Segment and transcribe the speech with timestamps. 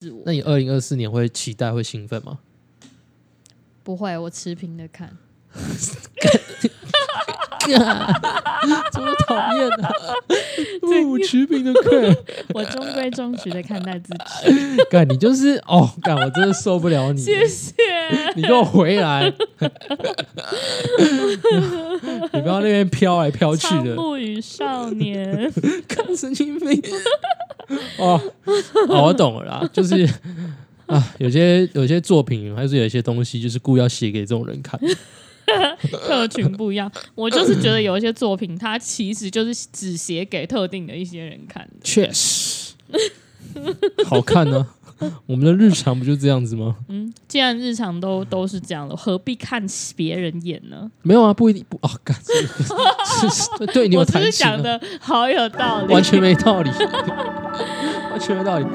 [0.00, 0.22] 自我。
[0.24, 2.38] 那你二零二四年会期待会兴奋吗？
[3.84, 5.14] 不会，我持平的看。
[9.26, 9.92] 讨厌啊！
[10.80, 12.16] 不 持平的看，
[12.54, 14.84] 我中规中矩的看待自己。
[14.90, 17.74] 干你就是哦，干我真的受不了你，谢谢。
[18.36, 19.30] 你给我回来！
[22.32, 25.52] 你不要那边飘来飘去的，木语少年，
[25.86, 26.82] 看神经病。
[27.98, 28.20] 哦，
[28.88, 30.08] 哦，我懂了啦，就是
[30.86, 34.78] 啊，有些有些作品，还是有一些东西，就是故意要写给这种人看。
[36.06, 41.74] 客群不一样，我就是觉得有一些作品，它其实就是只写给特定的一些人看的。
[41.82, 42.74] 确实，
[44.06, 44.66] 好看呢。
[45.26, 46.76] 我们的日常不就这样子吗？
[46.88, 49.64] 嗯，既然日常都都是这样了，何必看
[49.96, 50.90] 别人演呢？
[51.02, 52.16] 没有啊，不一定不啊，干
[53.30, 54.32] 是对你有弹性。
[54.32, 56.70] 讲的好有道理，完全没道理，
[58.10, 58.66] 完全没道理。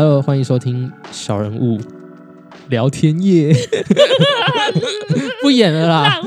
[0.00, 1.76] Hello，欢迎收听小人物
[2.68, 3.52] 聊天夜。
[5.42, 6.22] 不演了啦，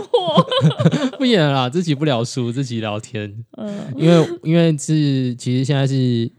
[1.17, 3.45] 不演了啦，自己不聊书，自己聊天。
[3.51, 6.29] 嗯，因为因为是其实现在是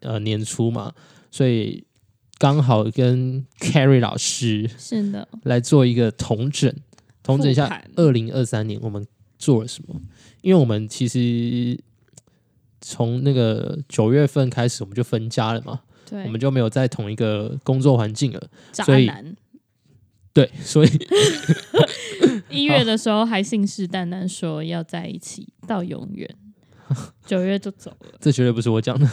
[0.00, 0.92] 呃年初嘛，
[1.30, 1.84] 所以
[2.38, 6.74] 刚好跟 Carrie 老师是的来做一个同整，
[7.22, 9.06] 同整一下二零二三年我们
[9.38, 9.94] 做了什么。
[10.42, 11.78] 因为我们其实
[12.80, 15.82] 从那个九月份开始，我们就分家了嘛。
[16.10, 19.10] 我们就没有在同一个工作环境了，所以
[20.32, 20.88] 对，所以
[22.50, 26.28] 一月的时候还信誓旦旦说要在一起到永远，
[27.26, 29.06] 九月就走了，这绝对不是我讲的。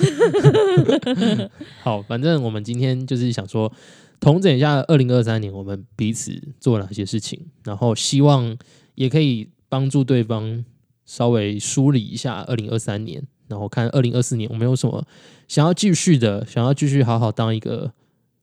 [1.82, 3.72] 好，反正我们今天就是想说，
[4.20, 8.56] 统整一下二零二三年我们彼此做了哪些事情，然后希望
[8.96, 10.64] 也可以帮助对方
[11.06, 13.24] 稍微梳理一下二零二三年。
[13.50, 15.08] 然后看二零二四年，我们有什么
[15.48, 17.94] 想要继续的，想要继续好好当一个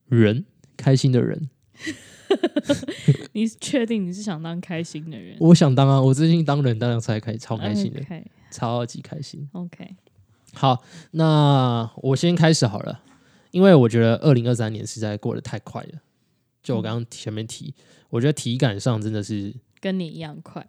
[0.08, 0.44] 人，
[0.76, 1.50] 开心的人。
[3.32, 5.36] 你确定你是想当开心的人？
[5.40, 6.00] 我想当啊！
[6.00, 8.00] 我最近当人当然才开超开心的，
[8.50, 9.48] 超级开心。
[9.52, 9.96] OK，
[10.54, 10.82] 好，
[11.12, 13.02] 那我先开始好了，
[13.50, 16.00] 因为我觉得二零二三年实在过得太快了。
[16.62, 17.74] 就我刚刚前面提，
[18.08, 20.66] 我觉得体感上真的是跟你一样快。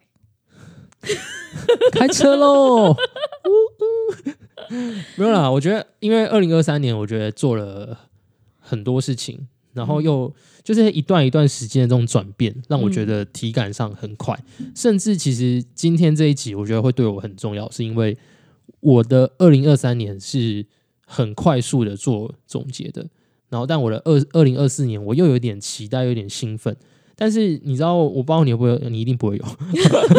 [1.94, 2.96] 开车喽！
[5.16, 7.98] 没有啦，我觉得因为二零二三年，我觉得做了
[8.60, 10.34] 很多事情，然后又
[10.64, 14.38] 就是一段一段时间的这种转变，让我觉得体感上很快。
[14.76, 18.18] 甚至其实今天这一集，我觉得会对我很重要，是因为
[18.80, 20.66] 我的二零二三年是
[21.06, 23.08] 很快速的做总结的，
[23.50, 26.76] 然后但我的二二零二四年，我又有点期待，有点兴奋。
[27.18, 29.46] 但是你知道，我不知道你会不会，你一定不会有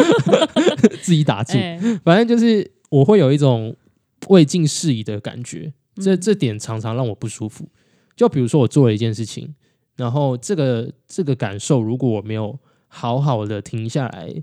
[1.03, 1.53] 自己打住。
[2.03, 3.75] 反正就是我会有一种
[4.29, 7.67] 未尽事宜的感觉，这这点常常让我不舒服。
[8.15, 9.55] 就比如说我做了一件事情，
[9.95, 14.33] 然后这个这个感受，如果我没有好好的停下来，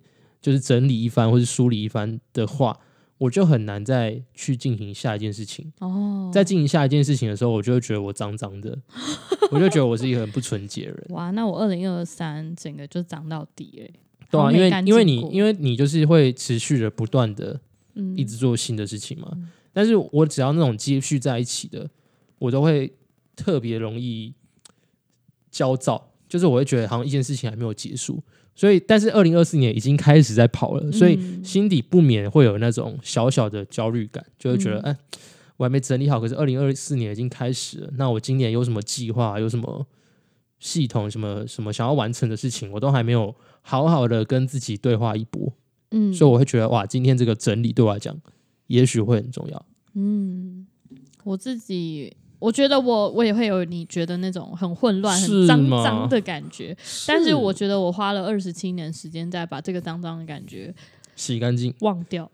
[0.40, 2.78] 就是整理一番或者梳理一番的话。
[3.16, 6.28] 我就很难再去进行下一件事情哦。
[6.34, 8.76] 在进行下一件事情的时候，我就会觉得我脏脏的，
[9.52, 11.06] 我就觉得我是一个很不纯洁的人。
[11.10, 14.00] 哇，那我二零二三整个就脏到底哎。
[14.28, 17.58] 对啊，因为因为你因为你就是会持续的不断的，
[18.16, 19.30] 一直做新的事情嘛。
[19.74, 21.90] 但是我只要那种接续在一起的，
[22.38, 22.90] 我都会
[23.36, 24.32] 特别容易
[25.50, 28.22] 焦躁，就是我会觉得好像一件事情还没有结束。
[28.56, 34.96] 所以，但是二零二四年已经开始在跑了，所以心底不免会有那种小小的焦虑感，就会觉得，哎，
[35.56, 36.20] 我还没整理好。
[36.20, 39.84] 可是二零二四年已经开始了，那我今年有什么计划，有什么
[40.60, 45.52] 系统，什么什么想要完成的事情，我都还没有好好的跟自己对话一波。
[45.90, 48.16] 嗯，所以我会觉得，哇，今天这个整理对我来讲，
[48.68, 49.66] 也许会很重要。
[49.94, 50.66] 嗯，
[51.24, 52.16] 我自己。
[52.40, 56.76] 我觉得我我也会有你觉得那种很混乱、很脏脏的感觉，
[57.08, 60.74] 但是我觉得我花了二十七年时间在把这个脏脏的感觉
[61.16, 62.30] 洗干净、忘掉、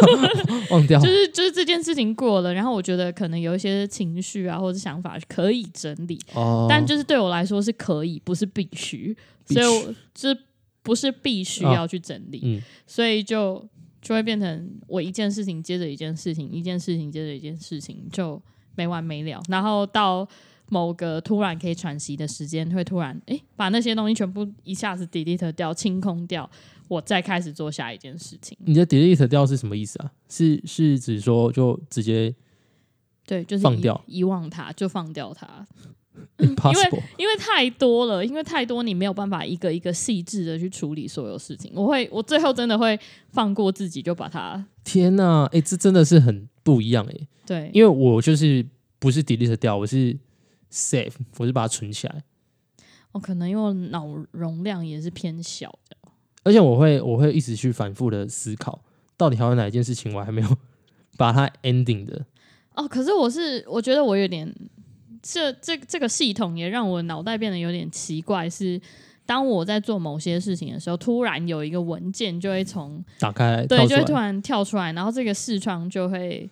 [0.70, 6.18] 忘掉， 就是就是这件事情过了，然后我觉得可能有一些情绪啊或者想法可以整理，
[6.66, 9.14] 但就是对我来说是可以，不是必须，
[9.44, 10.38] 所以我就是
[10.82, 13.62] 不是必须要去整理，所以就
[14.02, 18.42] 就会变成我一件事情接着一件事情，一件事情接着一件事情就。
[18.74, 20.26] 没完没了，然后到
[20.70, 26.50] 某个突然可以喘息的时间，会突然哎，把那些东西全部一下子 delete 掉、清空掉，
[26.88, 28.56] 我再开始做下一件事情。
[28.64, 30.10] 你的 delete 掉是什么意思啊？
[30.30, 32.34] 是是指说就直接
[33.26, 35.66] 对，就是放掉、遗忘它，就放掉它。
[36.38, 41.72] impossible，因为太多了，因为太多，你没有办法一个一个细致的去处理所有事情。
[41.74, 42.98] 我会，我最后真的会
[43.30, 44.64] 放过自己，就把它。
[44.84, 47.28] 天哪，哎，这真的是很不一样哎。
[47.46, 48.64] 对，因为我就是
[48.98, 50.16] 不是 delete 掉，我是
[50.70, 52.22] save，我是把它存起来。
[53.12, 55.96] 我可能因为脑容量也是偏小的，
[56.44, 58.82] 而且我会我会一直去反复的思考，
[59.16, 60.56] 到底还有哪一件事情我还没有
[61.16, 62.24] 把它 ending 的。
[62.74, 64.54] 哦，可是我是我觉得我有点。
[65.22, 68.50] 这这这个系统也让我脑袋变得有点奇怪。
[68.50, 68.80] 是
[69.24, 76.50] 当我在做某些事情的时候，突然有一个文件就会从打开，对，就会突然跳出来，然后这个视窗就会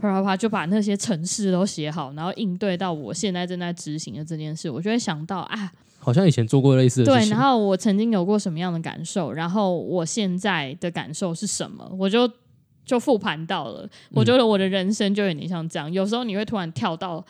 [0.00, 12.28] 啪啪啪就把那些程式都写好，然后应对到我现在正在执行的这件事，我就会想到啊，好像以前做过类似的对，然后我曾经有过什么样的感受，然后我现在的感受是什么，我就
[12.86, 13.86] 就复盘到了。
[14.12, 17.22] 我觉得我的人生就有点像这样，有时候你会突然跳到。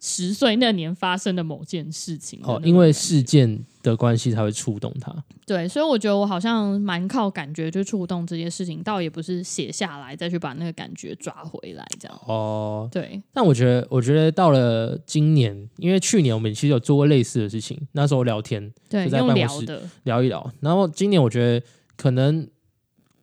[0.00, 5.12] 十岁那年发生的某件事情哦，因为事件的关系才会触动他。
[5.44, 12.20] 对，所以我觉得我好像蛮靠感觉就触动这件事情，倒也不是写下来再去把那个感觉抓回来这样。
[12.26, 13.20] 哦，对。
[13.32, 20.48] 但我觉得，我觉得到了今年，因为去年我们其实有做过类似的事情，那时候聊天，对，在办公室聊一聊。
[20.60, 21.66] 然后今年我觉得，
[21.96, 22.46] 可能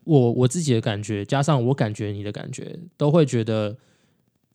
[0.04, 3.77] 我我自己的感觉，加上我感觉你的感觉，都会觉得。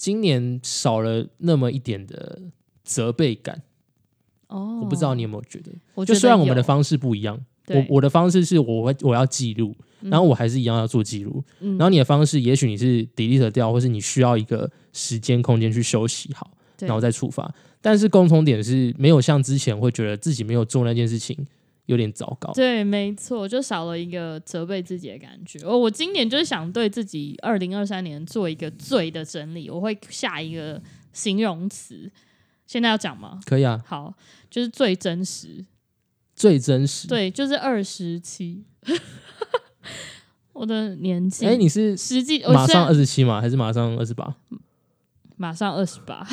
[0.00, 2.41] 今年少了那么一点的
[2.82, 3.61] 责备感
[4.47, 6.05] 哦，我不知道你有没有觉得？
[6.06, 7.38] 就虽然我们的方式不一样，
[7.69, 17.55] 我我的方式是我我要记录，然后我还是一样要做记录，然后你的方式也许你是 delete 掉，或是你需要一个时间空间去休息好，然后再出发。
[17.82, 21.47] 但是共同点是没有像之前会觉得自己没有做那件事情。
[21.91, 25.59] 有点糟糕，对，没错，就少了一个责备自己的感觉。
[25.65, 30.81] 哦，我今年就是想对自己二零二三年做一个最的整理，我会下一个
[31.13, 32.09] 形容词。
[32.65, 33.41] 现在要讲吗？
[33.45, 33.83] 可以啊。
[33.85, 34.15] 好，
[34.49, 35.67] 就是最真实，
[36.37, 37.09] 最真实。
[37.09, 38.63] 对，就是二十七。
[40.53, 43.41] 我的年纪，哎，你是实际马上二十七吗？
[43.41, 44.33] 还是马上二十八？
[45.37, 46.25] 马上二十八。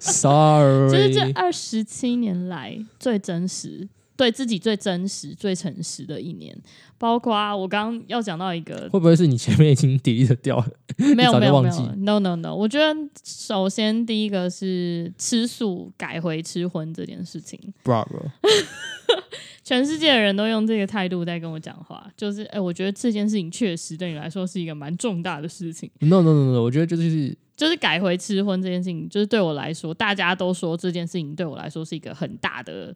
[0.00, 3.86] Sorry， 就是这二十七年来最真实。
[4.18, 6.54] 对自己最真实、最诚实的一年，
[6.98, 10.66] 包括我刚刚要讲到一个，会不会是你前面已经 delete 掉了？
[11.14, 12.52] 没有 没有没有，no no no。
[12.52, 12.92] 我觉得
[13.24, 18.28] 首先第一个是吃素改回吃荤这件事情，Bravo！
[19.62, 25.88] 全世界的人都用这个态度在跟我讲话，就是哎，我觉得这件事情确实对你来说是一个蛮重大的事情。
[26.00, 32.92] No no no no，我觉得就是就是改回吃荤这件事情，就是对我来说，大家都说这件事情对我来说是一个很大的。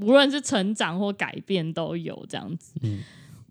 [0.00, 3.00] 无论是成长或改变都有这样子，嗯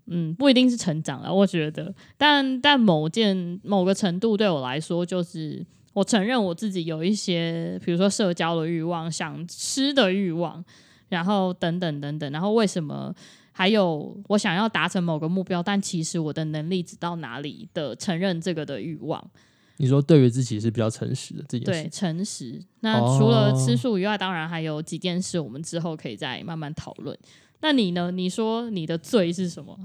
[0.08, 10.64] 嗯，不一定是成长啊，我觉得，但但某件某个程度对我来说，就是我承认我自己有一些，比如说社交的欲望、想吃的欲望，
[11.10, 13.14] 然后等等等等，然后为什么
[13.52, 19.32] 还有我想要达成某个目标，但其实我的能力只到哪里的承认这个的欲望。
[19.82, 22.62] 你说对于自己是比较诚实的这件事，对诚实。
[22.82, 27.18] 那除了吃素以外，当然还有几件事，我们之后可以再慢慢讨论。
[27.62, 28.12] 那你呢？
[28.12, 29.76] 你说你的罪是什么？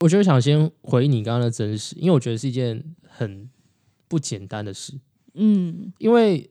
[0.00, 3.50] 我觉得想先回你刚刚的真实，因为我觉得是一件很
[4.08, 4.94] 不简单的事。
[5.34, 6.50] 嗯，因为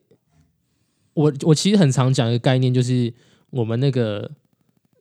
[1.15, 3.11] 我我其实很常讲一个概念，就是
[3.49, 4.29] 我们那个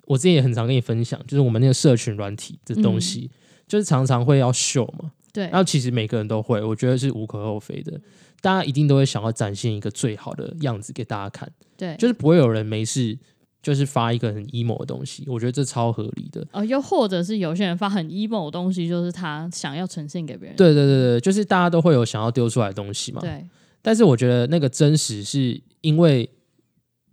[0.07, 3.31] 我之前也很常跟你分享，就是我们那个社群软体的东西，
[3.69, 5.12] 就是常常会要秀嘛。
[5.33, 8.01] 对，然后其实每个人都会，我觉得是无可厚非的。
[8.41, 13.19] 大家一定都会想要展现一个最好的样子给大家看，对，就是不会有人没事
[13.63, 15.25] 就是发一个很 emo 的东西。
[15.27, 16.47] 我觉得这超合理的。
[16.53, 20.57] 哦，又或者是有些人发很 emo 的东西，就是他想要呈现给别人。
[20.57, 23.21] 对对对对，就是大家都会有想要丢出来的东西嘛。
[23.21, 23.47] 对。
[23.83, 26.31] 但是我觉得那个真实是因为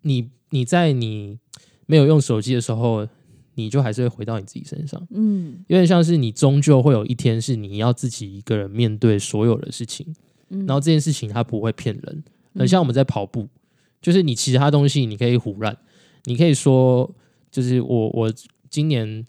[0.04, 1.38] 你你在你
[1.86, 3.08] 没有用手机的时候。
[3.58, 10.16] 你就还是会回到你自己身上，嗯，有点像是你终究会有一天是你要自己一个人面对所有的事情，
[10.50, 12.24] 然后这件事情它不会骗人，
[12.54, 13.48] 很像我们在跑步，
[14.00, 15.76] 就是你其他东西你可以胡乱，
[16.26, 17.12] 你可以说
[17.50, 18.34] 就是我我
[18.70, 19.26] 今年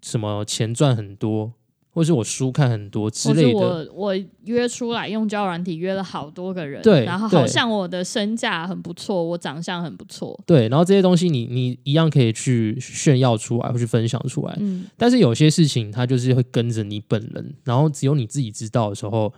[0.00, 1.52] 什么钱赚很多。
[1.94, 19.32] 或是我书看很多之类的，我我约出来用交友软体约了好多个人，对，然后好像我的身价很不错，我长相很不错，对，然后这些东西你你一样可以去炫耀出来或去分享出来，嗯，但是有些事情它就是会跟着你本人，然后只有你自己知道的时候，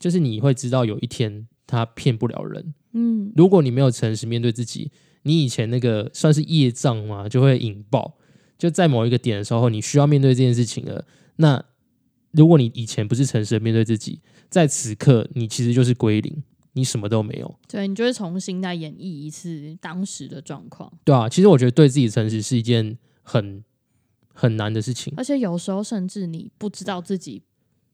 [0.00, 4.90] 就是你会知道有一天他骗不了人，嗯，如果你没有诚实面对自己，
[5.22, 8.14] 你以前那个算是业障嘛，就会引爆，
[8.58, 11.04] 就在某一个点的时候，你需要面对这件事情了，
[11.36, 11.64] 那。
[12.32, 16.42] 如果你以前不是诚实的面对自己，在此刻你其实就是归零。
[16.74, 17.52] 你什么都没有。
[17.66, 20.90] 对你就会重新再演绎一次当时的状况。
[21.02, 23.64] 对啊，其实我觉得对自己诚实是一件很
[24.32, 27.42] 很难的事情，而且有时候甚至你不知道自己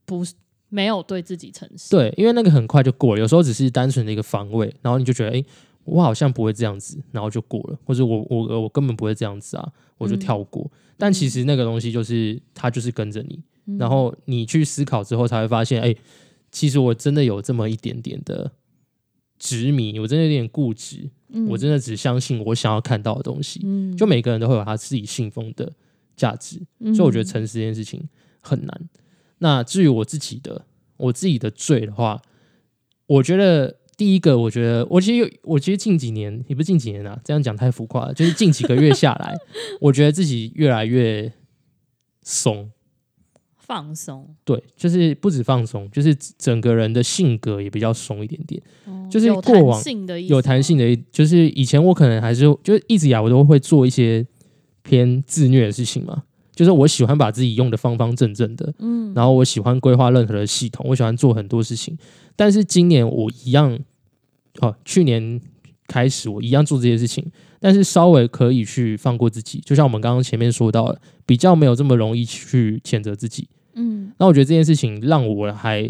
[0.04, 0.34] 不是
[0.68, 1.88] 没有对自己诚实。
[1.88, 5.42] 对，因为那个很快就过了，有时候只是单纯的一个防卫，然后你就觉得，哎，
[5.84, 10.70] 我好像不会这样子，然后就过了，或者我我我根本不会这样子啊，我就跳过。
[10.98, 13.42] 但其实那个东西就是它就是跟着你，
[13.78, 15.94] 然后你去思考之后才会发现，哎，
[16.50, 18.52] 其实我真的有这么一点点的
[19.38, 21.10] 执迷，我真的有点固执，
[21.48, 23.60] 我真的只相信我想要看到的东西。
[23.96, 25.72] 就每个人都会有他自己信奉的
[26.16, 26.60] 价值，
[26.94, 28.08] 所以我觉得诚实这件事情
[28.40, 28.88] 很难。
[29.38, 30.64] 那至于我自己的
[30.96, 32.22] 我自己的罪的话，
[33.06, 33.78] 我觉得。
[33.98, 38.12] 第一个，我觉得我其实我其实近几年也不是近几年啊，这样讲太浮夸了。
[38.12, 39.34] 就是近几个月下来，
[39.80, 41.32] 我觉得自己越来越
[42.20, 42.70] 松，
[43.66, 44.26] 放松。
[44.44, 48.62] 对，就是不止放松，就是整个人的性格也比较松一点点。
[49.10, 49.82] 就是过往
[50.28, 54.24] 有弹性的，就是以前我可能还是就是一直以来我都会做一些
[54.82, 56.22] 偏自虐的事情嘛。
[56.54, 61.98] 就是我喜欢把自己用的方方正正的，嗯，然后我喜欢规划任何的系统，我喜欢做很多事情。
[62.34, 63.78] 但是今年我一样，
[64.60, 65.38] 哦，去年
[65.86, 67.30] 开始我一样做这些事情，
[67.60, 69.60] 但是稍微可以去放过自己。
[69.66, 73.46] 就像我们刚刚前面说到的，比较没有这么容易去谴责自己，
[73.76, 74.12] 嗯。
[74.18, 75.88] 那我觉得这件事情让我还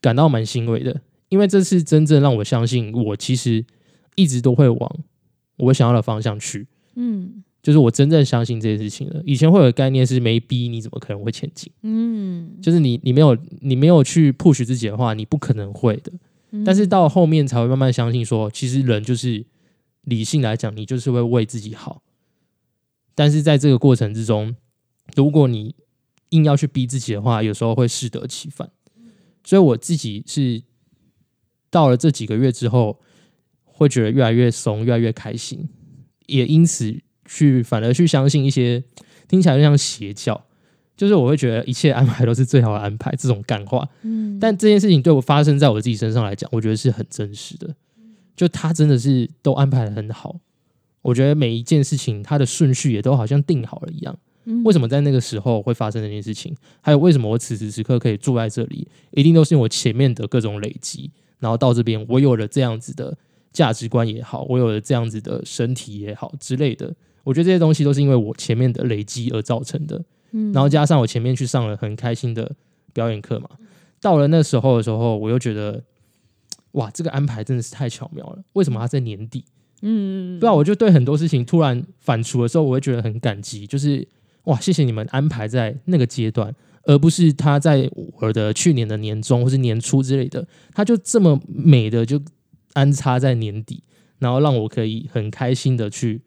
[0.00, 3.62] 感到蛮欣慰的，因为这是真正让我相信我其实
[4.14, 4.98] 一直都会往
[5.58, 7.44] 我想要的方向去，嗯。
[7.60, 9.20] 就是我真正相信这件事情了。
[9.26, 11.70] 以前会有概念是没逼你怎么可能会前进？
[11.82, 16.10] 嗯，就是你你没有你没有去 push 自己的话，你不可能会的。
[16.64, 19.44] 但是到后面才会慢慢相信，说其实人就是
[20.02, 22.00] 理性来讲，你就是会为自己好。
[23.14, 24.54] 但是在这个过程之中，
[25.16, 25.74] 如果你
[26.30, 28.70] 硬要去逼自己的话，有时候会适得其反。
[29.44, 30.62] 所以我自己是
[31.70, 33.00] 到了这几个月之后，
[33.64, 35.68] 会觉得越来越松，越来越开心，
[36.26, 37.00] 也因此。
[37.30, 38.82] 去反而去相信一些
[39.28, 40.46] 听起来就像邪教，
[40.96, 43.86] 就是我会觉得一切安排都是最好的安排这种干话。
[44.00, 47.76] 嗯，但这件事情对我发生在我自己身上来讲，我觉得是很真实的。
[48.34, 50.40] 就他真的是都安排的很好，
[51.02, 54.18] 我觉得每一件事情它的顺序也都好像定好了一样。
[54.64, 56.54] 为什么在那个时候会发生这件事情？
[56.80, 58.88] 还有为什么我此时此刻可以住在这里？
[59.10, 63.16] 一定都是因为我前面的各种累积，然后到这边我有了这样子的
[63.52, 66.94] 价值观也好，我有了这样子的身体也好之类的。
[67.24, 72.50] 我觉得这些东西都是因为我前面的累积而造成的，嗯，然后加上我前面去上了很开心的
[72.94, 73.50] 表演课嘛，
[74.00, 75.82] 到了那时候的时候，我又觉得，
[76.72, 78.42] 哇，这个安排真的是太巧妙了。
[78.54, 79.44] 为什么他在年底？
[79.82, 84.08] 嗯，不知道，我就对很多事情突然反刍的时候，我会觉得很感激，就是
[84.48, 87.90] 哇，谢谢你们安排在那个阶段，而不是他在
[88.20, 92.20] 我的去年的年终或是年初之类的，他就这么美的就
[92.74, 93.82] 安插在年底，
[94.18, 96.20] 然后让我可以很开心的去。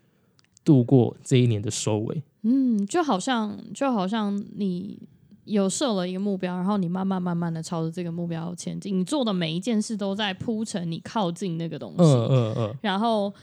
[0.63, 4.99] 度过这一年的收尾，嗯，就好像就好像你
[5.45, 13.33] 有设了一个目标，然后你慢慢慢慢的朝着这个目标前进，你做的每一件事都在铺成你靠近那个东西，嗯嗯嗯，然后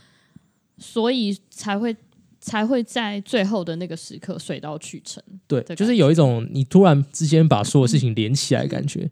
[0.76, 1.94] 所以才会
[2.40, 9.10] 才会在最后的那个时刻水到渠成，对，就是有一种你突然之间把所有事情连起来感觉，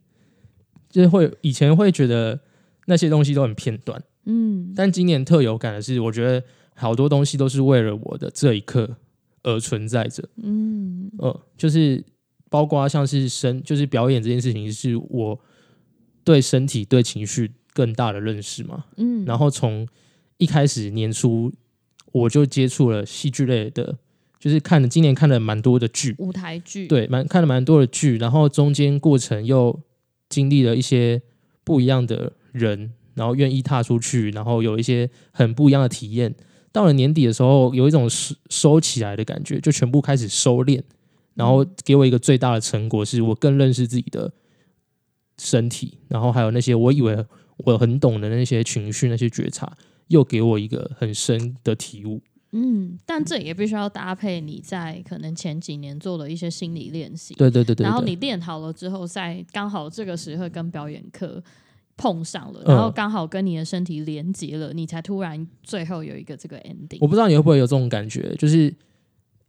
[0.88, 2.40] 就是会以前会觉得
[2.86, 6.42] 那些东西都很片段，嗯，但今年特有感的是，我觉得。
[6.78, 8.98] 好多东西都是为了我的这一刻
[9.42, 12.04] 而存在着，嗯，呃，就是
[12.50, 15.40] 包括像是身，就是表演这件事情，是我
[16.22, 19.88] 对身体、对情绪更大的认识嘛，嗯，然后从
[20.36, 21.50] 一开始年初
[22.16, 23.98] 我就接触了戏剧类的，
[24.38, 29.78] 就是看了今年看了蛮多的剧，舞台剧，对，蛮看了蛮多的剧，然后中间过程又
[30.28, 31.20] 经历了一些
[31.64, 36.34] 不一样的人，然后愿意踏出去，然后有一些很不一样的体验。
[36.72, 40.82] 到了年底的时候，有一种收收起来的感觉，就全部开始收敛，
[41.34, 44.32] 然后给我一个最大的成果，是我更认识自己的
[45.38, 47.24] 身体，然后还有那些我以为
[47.58, 49.74] 我很懂的那些情绪、那些觉察，
[50.08, 52.20] 又给我一个很深的体悟。
[52.52, 61.42] 嗯，但这也必须要搭配你在可能前几年做的一些心理练习，对对对对，然后你练好了之后，在刚好这个时候跟表演课。
[61.98, 66.98] 碰上了，然后刚好跟你的身体连接了，你才突然最后有一个这个 ending。
[67.00, 68.70] 我不知道你会不会有这种感觉，就是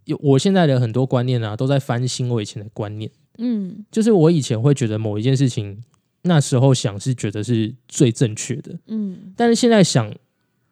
[0.06, 3.12] 有我现在的很多观念啊，都在翻新我以前的观念。
[3.38, 5.84] 嗯，就是我以前会觉得某一件事情，
[6.22, 10.10] 那时候想是觉得是最正确的，嗯，但是现在想，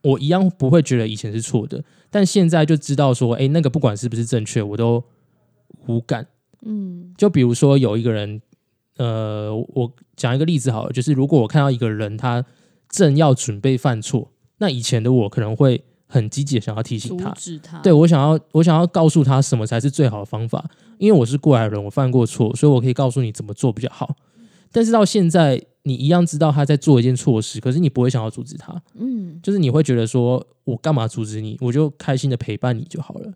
[0.05, 5.03] 我一样不会觉得以前是错的，但现在就知道说，哎，那个不管是不是正确，我都
[5.88, 6.25] 无感。
[6.62, 8.41] 嗯，就比如说有一个人。
[8.97, 12.45] 呃，我讲一个例子好了，就是如果我看到一个人他
[12.88, 17.33] 正要准备犯错，那以前的我可能会很积极想要提醒他。
[17.83, 20.63] 对我想要我想要告诉他什么才是最好的方法，
[20.97, 24.15] 因为我是过来人，我犯过错，所以我可以告诉你怎么做比较好。
[24.75, 33.34] 但是到现在，你一样知道他在做一件错事，可是你不会想要阻止他，嗯，就是你会觉得说我干嘛阻止你，我就开心的陪伴你就好了。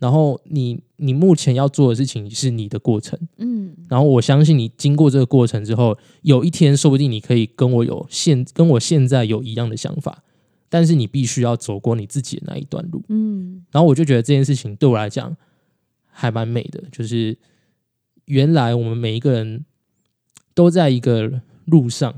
[0.00, 10.24] 然后你你目前要做的事情是你的过程，嗯，然后我相信你经过这个过程之后，有一天说不定你可以跟我有现跟我现在有一样的想法，
[10.68, 15.36] 但是你必须要走过你自己的那一段路，嗯，然后我就觉得这件事情对我来讲
[16.10, 17.38] 还蛮美的，就是
[18.24, 19.64] 原来我们每一个人
[20.60, 22.14] 都在一个路上，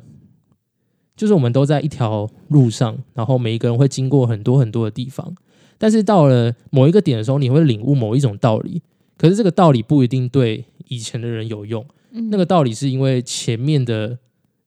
[1.14, 5.32] 就是我们都在一条路上，然后每一个人会经过很多很多的地方。
[5.78, 8.82] 但是到了某一个点的时候，你会领悟某一种道理，
[9.16, 11.86] 可是这个道理不一定对以前的人有用。
[12.30, 14.18] 那个道理是因为前面的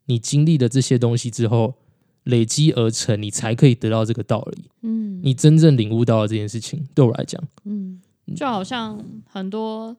[0.06, 1.74] 你经历的这些东西之后
[2.24, 4.64] 累积而成，你才可以得到这个道理。
[4.84, 8.00] 嗯，你真正领悟到了这件事情，对我来讲，嗯，
[8.38, 9.98] 就好像很多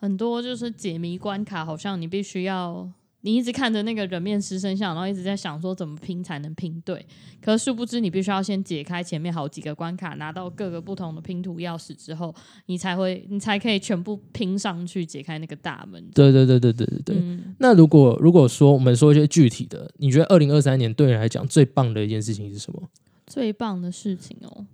[0.00, 2.90] 很多就是解谜关卡，好像你必须要。
[3.22, 7.04] 你一直看着那个人面狮身像，然后一直在想说怎么拼才能拼对，
[7.42, 12.32] 可是殊不知你必须要先解开前面好几个关卡，拿到各个不同的拼图钥匙之后，
[12.66, 16.00] 你才会你才可以全部拼上去解开那个大门。
[16.14, 17.38] 对对对对对对对。
[17.58, 22.88] 那如果如果说我们说一些具体的，你觉得二零二三年对你来讲最棒的一件事情是什么？
[23.26, 24.64] 最棒的事情哦，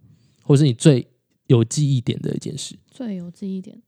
[0.42, 1.08] 或是你最
[1.46, 2.76] 有记忆点的一件事？
[2.90, 3.80] 最有记忆点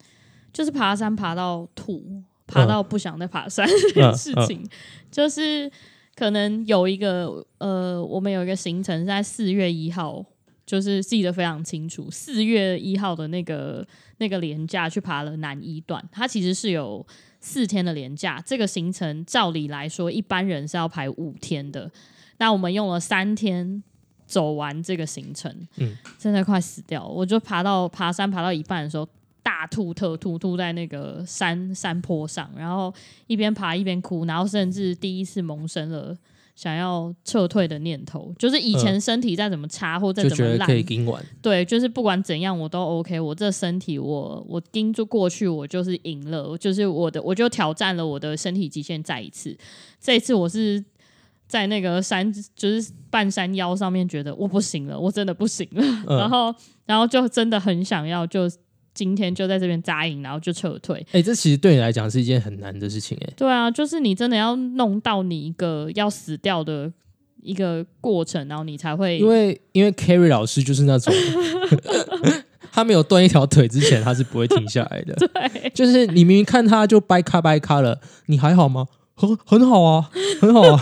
[0.57, 2.23] 就是爬山爬到吐。
[2.49, 4.65] 爬到不想再爬山 这件事情，
[5.11, 5.69] 就是
[6.15, 10.25] 可能有一个呃，我们有一个行程在四月一号，
[10.65, 12.09] 就是记得非常清楚。
[12.09, 13.85] 四月一号的那个
[14.19, 17.05] 那个连假去爬了南一段，它其实是有
[17.41, 18.41] 四天的连假。
[18.47, 21.91] 这个行程照理来说，一般人是要排五天的，
[22.39, 23.83] 那我们用了三天
[24.25, 27.05] 走完这个行程，嗯，真的快死掉。
[27.05, 29.09] 我就爬到爬山爬到一半的时候。
[29.47, 32.93] 大吐特吐，吐在那个山山坡上，然后
[33.29, 36.19] 一边爬一边哭，然后甚至第一次萌生了
[36.57, 38.35] 想要撤退的念头。
[38.41, 41.25] 就是以前身体再怎么差或再怎么烂，可以盯完。
[41.41, 43.21] 对，就是不管怎样我都 OK。
[43.21, 46.59] 我这身体，我我盯住过去，我就是赢了。
[46.59, 49.57] 就是我的，我就挑战了我的身体极限再一次。
[50.01, 50.85] 这一次我是
[51.47, 55.85] 在那个山，就是半山腰上面，觉得我不行了，我真的不行了。
[56.19, 56.53] 然后，
[56.85, 58.51] 然后就真的很想要就。
[58.97, 61.07] 今天就在这边扎营，然后就撤退。
[61.13, 63.33] 哎，这其实对你来讲是一件很难的事情，哎。
[63.37, 66.91] 对啊，就是你真的要弄到你一个要死掉的
[67.43, 69.19] 一个过程，然后你才会。
[69.19, 71.13] 因为因为 Carry 老师就是那种，
[72.73, 75.15] 他没有断一条腿之前，他是不会停下来的。
[75.29, 78.87] 对，就是你明明看他就掰咔掰咔了，你还好吗？
[79.19, 80.11] 很很好啊，
[80.43, 80.79] 很好啊。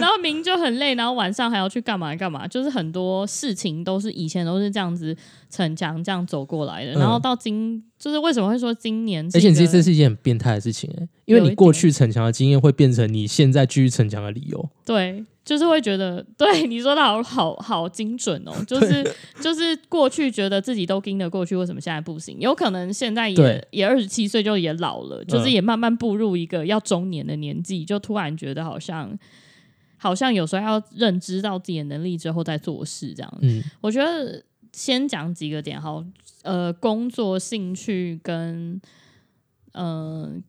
[0.00, 5.16] 然后明就很累，然后晚上还要去干嘛干嘛，就是很多事情都是以前都是这样子
[5.50, 6.92] 逞强这样走过来的。
[6.92, 9.24] 然后到今，就是为什么会说今年？
[9.34, 14.70] 而且其实这是一件很变态的事情哎，因为你过去逞强的经验会变成你现在继续逞强的理由。
[14.84, 15.24] 对。
[15.44, 19.02] 就是会觉得， 对你说的好好好精准哦，就是
[19.40, 22.36] 就是过去觉得自己都盯得过去，为什么现在不行？
[22.38, 29.18] 有可能现在也也二十七岁就也老了，就是也慢慢步入一个要中年的年纪，就突然觉得好像
[29.96, 33.38] 好像有时候要认知到自己的能力之后再做事这样。
[33.40, 36.04] 嗯，我觉得先讲几个点哈，
[36.42, 38.80] 呃，工作兴趣跟
[39.72, 40.42] 嗯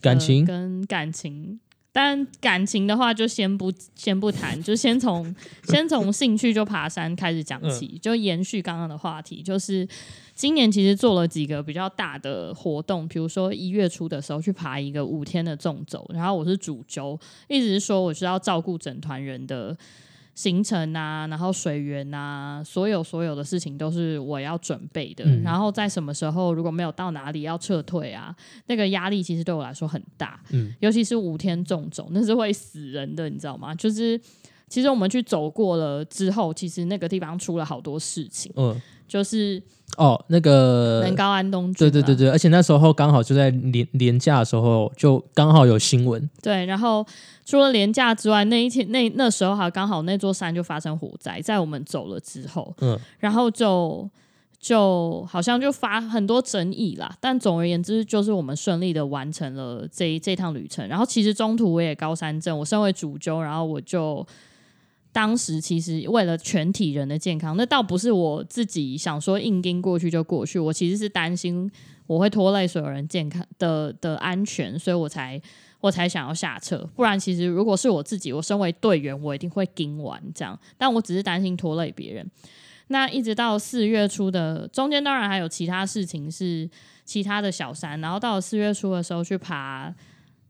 [0.00, 1.60] 感情跟感情。
[1.94, 9.42] 但感情的话，就先不先不谈，就先从先从兴趣就爬山开始讲起，就延续刚刚的话题。
[9.42, 9.86] 就是
[10.34, 19.76] 今年其实做了几个比较大的活动，比如说一月初的时候去爬一个五天的纵走，然后我是主轴，一直是说我是要照顾整团人的。
[20.34, 25.24] 行程啊，然后水源啊，所有所有的事情都是我要准备的。
[25.42, 28.34] 然后在什么时候如果没有到哪里要撤退啊，
[28.66, 30.40] 那个压力其实对我来说很大。
[30.50, 33.74] 嗯，尤其是五天重走，那是会死人的，你知道吗？
[33.74, 34.18] 就是
[34.68, 38.50] 其实我们去走过了之后，其实那个地方出了好多事情。
[38.56, 38.80] 嗯，
[39.12, 39.62] 就是。
[39.98, 46.30] 哦，那个能高安东对对对对，而且那时候刚好就在廉廉价的时候，就刚好有新闻。
[46.42, 47.06] 对，然后
[47.44, 54.08] 除了廉价之外，那一天那那时候还刚好那座山就发生火灾，在我们走了之后，嗯，然后就
[54.58, 57.14] 就好像就发很多争议啦。
[57.20, 60.88] 但总而言之，就是我们顺利的完成了这这趟旅程。
[60.88, 64.26] 然后其实中途我也高山症，我身为主揪，然后我就。
[65.12, 71.70] 当时其实为了全体人的健康，那倒不是我自己想说硬盯过去就过去，我其实是担心
[72.06, 75.40] 我会拖累所有人健康的的安全，所以我才
[75.80, 76.88] 我才想要下车。
[76.96, 80.58] 不然，其实如果是我自己，我身为队员，我一定会盯完这样。
[80.78, 82.26] 但我只是担心拖累别人。
[82.88, 86.68] 那一直到四月初的中间，当然还有其他事情是
[87.04, 88.00] 其他的小山。
[88.00, 89.94] 然后到了四月初的时候去爬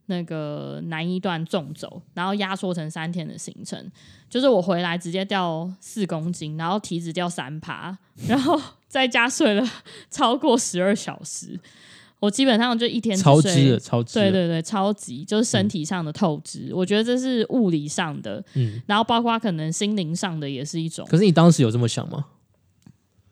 [0.07, 3.91] 那个南一段纵走，然后压缩成三天的行程。
[4.29, 9.62] 就是我回来直接掉四公斤，然后体脂掉三趴，然后 在家睡了
[10.11, 11.59] 超过十二小时。
[12.19, 14.15] 我基本上就一天超支的，超支。
[14.15, 16.71] 对对对，超级就是身体上的透支。
[16.73, 21.05] 我觉得这是物理上的，嗯，然后包括可能心灵上的也是一种。
[21.11, 22.25] 可是你当时有这么想吗？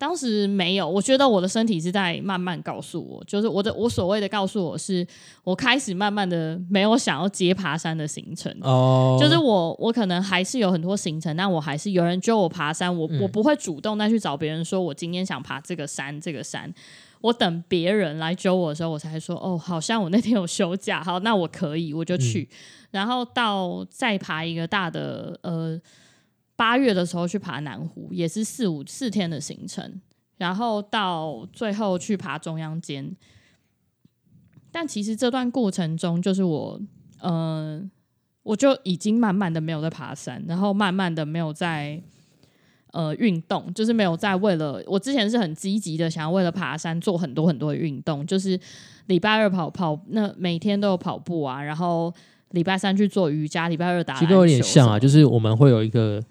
[0.00, 5.06] 当时没有，我觉得我的身体是在慢慢告诉我，就是我的我所谓的告诉我是，
[5.44, 16.72] 我开始慢慢的没有想要接爬山的行程哦，就是我我可能还是有很多行程，但我还是有人揪我爬山，我我不会主动再去找别人说我今天想爬这个山这个山，
[17.20, 22.48] 我等别人来揪我的时候，我才说哦，好像我那天有休假，好，那我可以我就去，
[22.90, 25.78] 然后到再爬一个大的呃。
[26.60, 29.98] 八月的时候去爬南湖，也是四五四天的行程，
[30.36, 33.16] 然后到最后去爬中央间。
[34.70, 36.78] 但其实这段过程中，就是我，
[37.22, 37.90] 嗯，
[38.42, 41.98] 我就已经慢慢的没有在爬山，然后慢慢的没有在
[42.92, 48.60] 呃运动，就是没有在为了我之前是很积极的，想要为了爬山做很多很多的运动，就是
[49.06, 52.12] 礼拜二跑跑，那每天都有跑步啊，然后
[52.50, 56.22] 礼拜三去做瑜伽，礼拜二打其实有点像啊，就是我们会有一个。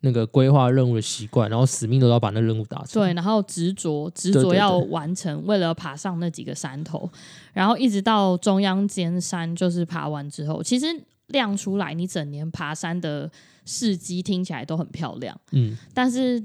[0.00, 3.02] 那个规划任务的习惯，然后死命都要把那任务达成。
[3.02, 7.10] 对，然后执着执着要完成，为了爬上那几个山头，
[7.52, 10.86] 然后一直到中央尖山，就是爬完之后，其实
[11.26, 13.28] 亮出来，你整年爬山的
[13.64, 15.36] 事迹听起来都很漂亮。
[15.50, 16.40] 嗯，但是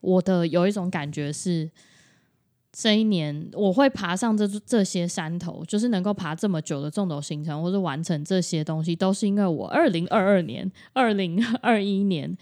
[0.00, 1.70] 我的有一种感觉是，
[2.72, 12.36] 这一年我会爬上这这些山头，就是能够爬这么久的纵走行程，或是完成这些东西，都是因为我二零二二年、二零二一年。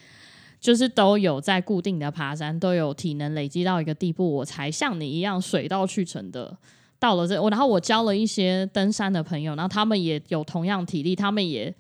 [0.65, 6.57] 就是都有在固定的爬山，都有体能累积到一个地步，我才像你一样水到渠成的
[6.99, 7.39] 到了这。
[7.39, 11.75] 我然后我交了一些登山的朋友，然后他们也有同样体力，他们也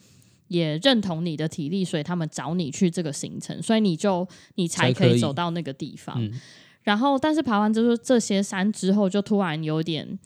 [0.48, 6.20] 也认同你的体力，所以他们找你去这个行程，所以你就你才可以走到那个地方。
[6.82, 10.18] 然后，但是爬完这这些山之后，就突然有点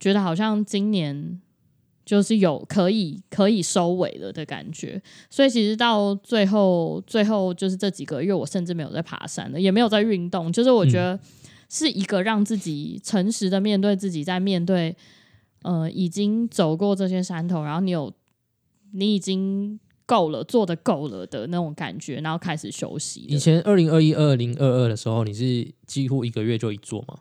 [0.00, 1.40] 觉得好像今年。
[2.08, 10.50] 就是有可以可以收尾了的感觉，所以其实到最后最后就是这几个月，我甚至没有在爬山了，也没有在运动。
[10.50, 11.20] 就是我觉得
[11.68, 14.96] 是一个让自己诚实的面对自己，在面对
[15.64, 18.10] 呃已经走过这些山头，然后你有
[18.94, 23.26] 你已经够了，做的够了的那种感觉，然后开始休息。
[23.28, 27.18] 以前二零二一二零二二的时候，你是几乎一个月就一座吗？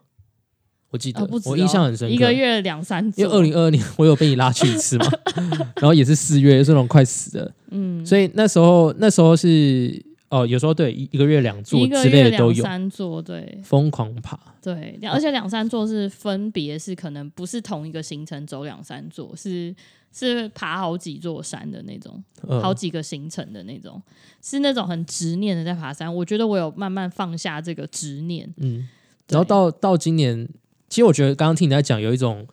[0.89, 5.06] 我记得，我印象很深，一个月两三因为二零二二年 我有被你拉去一次嘛，
[5.76, 19.76] 然后也是四月，是那种快死的，嗯，所以那时候那时候是哦，有时候对一一个月两座之类的都有，三座对，疯狂爬，对，而且两三座是分别是可能不是同一个行程走两三座，是
[20.13, 22.23] 是爬好几座山的那种，
[22.62, 24.02] 好几个行程的那种，
[24.41, 26.15] 是那种很执念的在爬山。
[26.15, 28.88] 我觉得我有慢慢放下这个执念，嗯，
[29.28, 30.47] 然后到到今年。
[30.89, 32.47] 其实我觉得刚刚听你在讲，有一种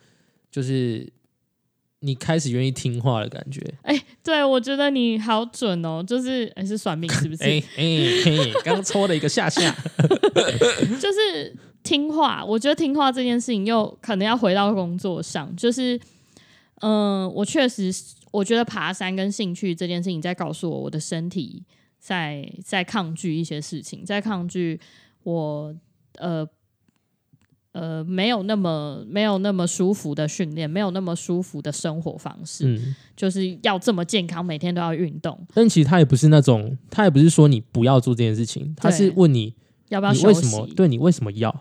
[0.51, 1.11] 就是
[1.99, 3.61] 你开始愿意听话的感觉。
[3.83, 7.43] 哎，对我觉得你好准哦，就是还是算命是不是？
[7.47, 7.85] 哎哎，
[8.63, 9.75] 刚抽了一个下下，
[10.99, 12.43] 就是听话。
[12.43, 15.99] 我觉得听话这件事情又可能要回到工作上，就是
[16.81, 17.89] 嗯，我确实
[18.31, 21.63] 我觉得爬山跟兴趣这件事情在告诉我，我的身体
[21.99, 24.79] 在在抗拒一些事情，在抗拒
[25.23, 25.75] 我
[26.17, 26.47] 呃。
[27.75, 35.37] 呃，没有那么没有那么舒服的训练，没有那么舒服的生活方式，嗯，就是要这么健康，每天都要运动。
[35.53, 39.53] 但其实他也不是那种，他也不是说你不要做这件事情，他是问你
[39.89, 40.65] 要不要，为什么？
[40.73, 41.53] 对你为什么要？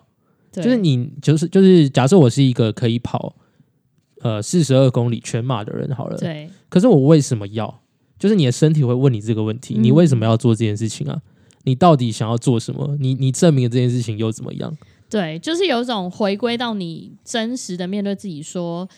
[0.53, 3.35] 就是你就是就是，假设我是一个可以跑
[4.21, 6.49] 呃四十二公里全马的人，好了，对。
[6.69, 7.81] 可是我为什么要？
[8.21, 11.21] 就是你的身体会问你这个问题，你为什么要做这件事情啊？
[11.65, 12.97] 你到底想要做什么？
[13.01, 14.73] 你你证明了这件事情又怎么样？
[15.15, 18.89] 对，就是有一种回归到你真实的面对自己，说：“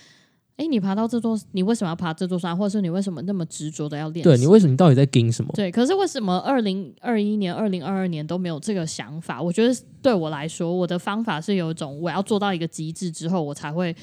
[0.57, 2.57] 哎，你爬到这座，你为什么要爬这座山？
[2.57, 4.25] 或者说你为什么那么执着的要练？
[4.25, 4.71] 对你为什么？
[4.71, 5.53] 你到底在盯什么？
[5.55, 9.43] 对，可是为什么二零二一年、二零二二年都没有这个想法？
[9.43, 13.95] 我觉得对我来说，我的方法是有一种我要做到一个极致之后，我才会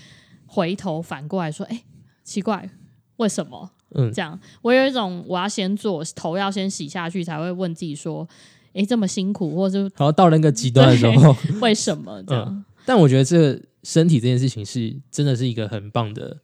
[0.45, 1.83] 回头反过来说：，哎，
[2.23, 2.69] 奇怪，
[3.15, 3.71] 为什么？
[3.95, 8.29] 嗯，这样我有一种我要先做，头要先洗下去，才会问自己说。
[8.73, 12.65] 哎，这么辛苦，或者然后到了那个极端的时候， 为什么 这样？
[12.85, 16.37] 但我觉得这身体这件事情是真的是一个很棒的、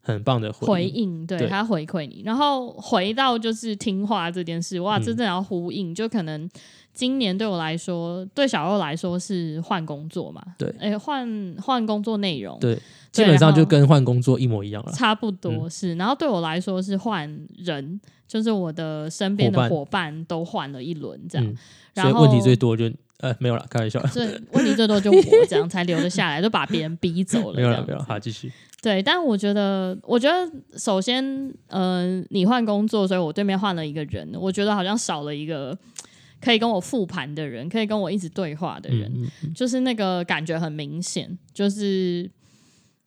[0.00, 2.22] 很棒的回应，对他回馈你。
[2.24, 6.48] 然后回到就是听话这件事，哇，真正要呼应，就可能
[6.96, 12.76] 今年对我来说，对小欧来说是换工作嘛，对，哎，换换工作内容，对，
[13.12, 15.94] 基本上就跟换工作一模一样了，差不多是。
[15.96, 21.54] 然后对我来说是换人，就是我的身边的伙伴都换了一轮这样，
[21.94, 22.90] 所以问题最多就。
[23.20, 23.98] 呃，没有了，开玩笑。
[24.08, 27.56] 所以问题最多就我这样才留得下来，就把别人逼走了。
[27.56, 28.52] 没有了，没有了，好，继续。
[28.82, 31.24] 对，但我觉得，我觉得首先，
[31.68, 35.74] 呃，你换工作，所以我对面换了一个人，我觉得好像少了一个
[36.46, 39.12] 可以跟我复盘的人，可以跟我一直对话的人，
[39.52, 41.36] 就是那个感觉很明显。
[41.52, 42.30] 就是，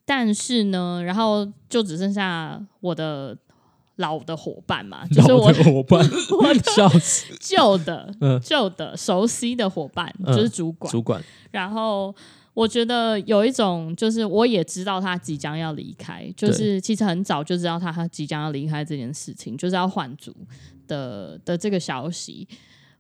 [0.04, 3.38] 但是呢，然后就只剩下我的。
[4.00, 6.00] 老的伙伴嘛， 就是我的伙伴，
[6.40, 7.36] 我 笑死。
[7.38, 8.10] 旧的，
[8.42, 10.90] 旧的，熟悉的伙伴，就是主管。
[10.90, 11.22] 主管。
[11.52, 12.16] 然后
[12.54, 20.34] 我觉得有一种，就是我也知道他即将要离开，就是其实很早就知道他他即将要离开这件事情，就是要换组
[20.88, 22.48] 的的这个消息，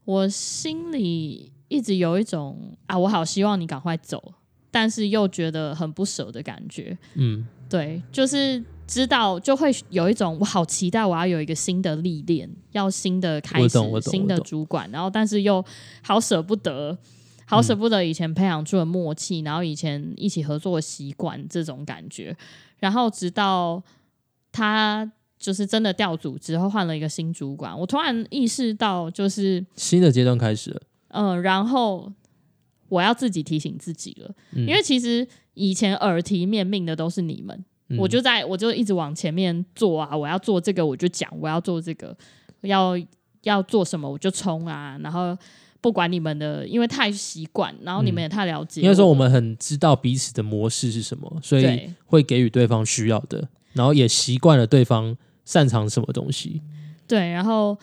[0.05, 4.33] 我心里一直有一种啊，我好希望你赶快走，
[4.71, 6.97] 但是又觉得很不舍的感觉。
[7.15, 8.63] 嗯，对，就是。
[8.89, 15.63] 知道就会有一种我好期待，我要有一个新的历练，要新的开始，新的主管，然后但是又
[16.01, 16.97] 好舍不得，
[17.45, 22.35] 好舍不得以前培养出的默契，然后以前一起合作的习惯这种感觉，
[22.79, 23.79] 然后直到
[24.51, 32.11] 他就是真的调组之后换了一个新主管，我突然意识到就是新的阶段开始了，嗯，然后
[32.89, 37.65] 我要自己提醒自己了，因为其实以前耳提面命的都是你们。
[37.97, 42.15] 我就在我就一直往前面做啊，我要做这个我就讲，我要做这个，
[42.61, 42.95] 要
[43.41, 45.35] 要做什么我就冲啊，然后
[45.81, 55.17] 不管你们的，因为太习惯，然后你们也太了解，因为说我们很知道彼此的模式是什么，所以会给予对方需要的，然后也习惯了对方
[55.49, 56.61] 擅长什么东西，
[57.07, 57.75] 对，然后。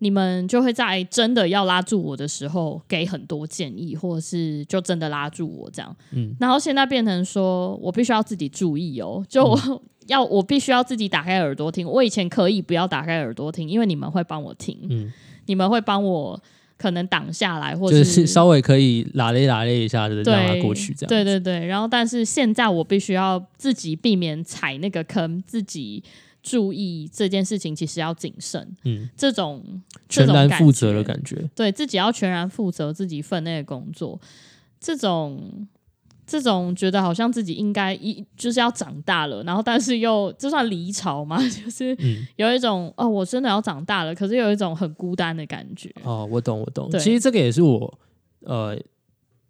[0.00, 5.96] 你们就会在真的要拉住我的时候给很多建议，或者是就真的拉住我这样。
[6.12, 11.84] 嗯，然后现在变成说我必须要自己注意哦，就我 要我必须要自己打开耳朵听。
[11.84, 15.12] 我以前可以不要打开耳朵听，因为你们会帮我听，嗯，
[15.46, 16.40] 你们会帮我
[16.76, 21.08] 可能挡下来，或者是稍微可以拉咧拉咧一下的让他过去这样。
[21.08, 26.04] 对对对，然后但是现在我必须要自己避免踩那个坑，自己。
[26.42, 28.76] 注意这件事情，其实要谨慎。
[28.84, 29.62] 嗯，这种
[30.08, 34.18] 全然负责的感觉，对自己要全然负责自己分内的工作，
[34.80, 35.66] 这种
[36.26, 41.38] 这种觉得好像自己应该一就是要长大了，然后但是又这算离巢嘛？
[41.50, 41.96] 就是
[42.36, 45.92] 有一种哦，我真的要长大了，可是有一种很孤单的感觉。
[46.04, 46.90] 哦，我懂，我懂。
[46.92, 47.98] 其实这个也是我
[48.40, 48.78] 呃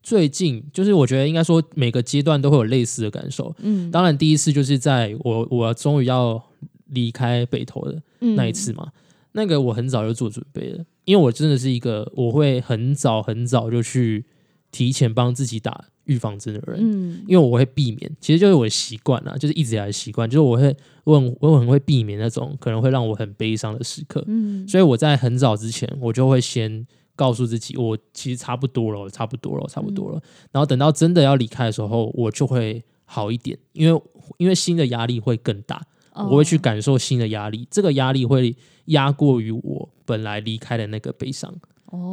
[0.02, 3.54] 最近就是我觉得应该说每个阶段都会有类似的感受。
[3.58, 6.42] 嗯，当然第一次就是在我我终于要。
[6.88, 8.92] 离开北投的那一次嘛，
[9.32, 14.24] 那个我很早就做准备了，因为我真的是一个我会很早很早就去
[14.70, 20.74] 提前帮自己打预防针的人，嗯，因为我会避免，其实就是我的习惯啊，就是一直以来的习惯，就是我会
[21.04, 30.22] 我很我很会避免那种可能会让我很悲伤的时刻，嗯，所以我在很早之前我就会先告诉自己，我其实差不多了，差不多了，差不多了，
[30.52, 34.02] 然后等到真的要离开的时候，我就会好一点，因为
[34.38, 35.82] 因为新的压力会更大。
[36.30, 38.54] 我会去感受新的压力，这个压力会
[38.86, 41.54] 压过于我本来离开的那个悲伤，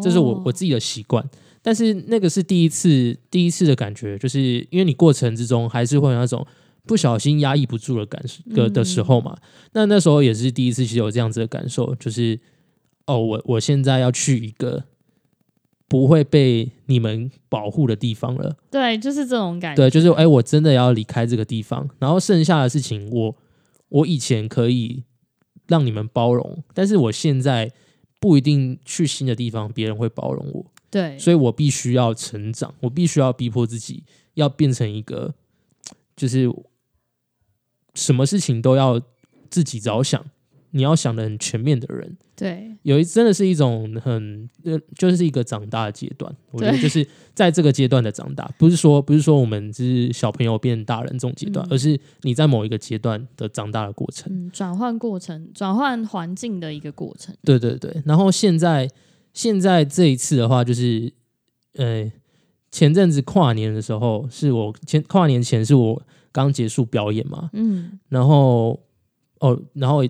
[0.03, 1.27] 这是我我自己的习惯。
[1.61, 6.45] 但是那个是第一次，第一次的感觉，就是因为你过程之中还是会有那种
[6.85, 9.35] 不小心压抑不住的感受的的时候嘛。
[9.73, 12.39] 那那时候也是第一次，其实有这样子的感受，就是
[13.07, 14.83] 哦，我我现在要去一个
[15.87, 18.55] 不会被你们保护的地方了。
[18.69, 19.81] 对，就是这种感觉。
[19.81, 23.35] 对，就是哎，我真的要离开这个地方，然后剩下的事情我。
[23.95, 25.03] 我以前可以
[25.67, 27.71] 让你们包容，但是我现在
[28.19, 30.65] 不一定去新的地方，别人会包容我。
[30.89, 34.03] 对，所以我必须要成长，我必须要逼迫自己，
[34.33, 35.33] 要变成一个，
[36.15, 36.53] 就是
[37.93, 39.01] 什么事情都要
[39.49, 40.25] 自己着想。
[40.75, 46.29] 你要想的很全面的人，对，有一真的是一种很呃，就是一个长大的阶段。
[46.51, 57.33] 我觉得就是在这个阶段的长大，不是说不是说我们是小朋友变大人这种阶段，而是你在某一个阶段的长大的过程，转换过程，转换环境的一个过程。
[57.45, 58.03] 对对对。
[58.03, 58.89] 然后现在
[59.31, 61.13] 现在这一次的话，就是
[61.75, 62.11] 呃，
[62.69, 68.77] 前阵子跨年的时候，是我前跨年前是我刚结束表演嘛，嗯，然后
[69.39, 70.03] 哦，然后。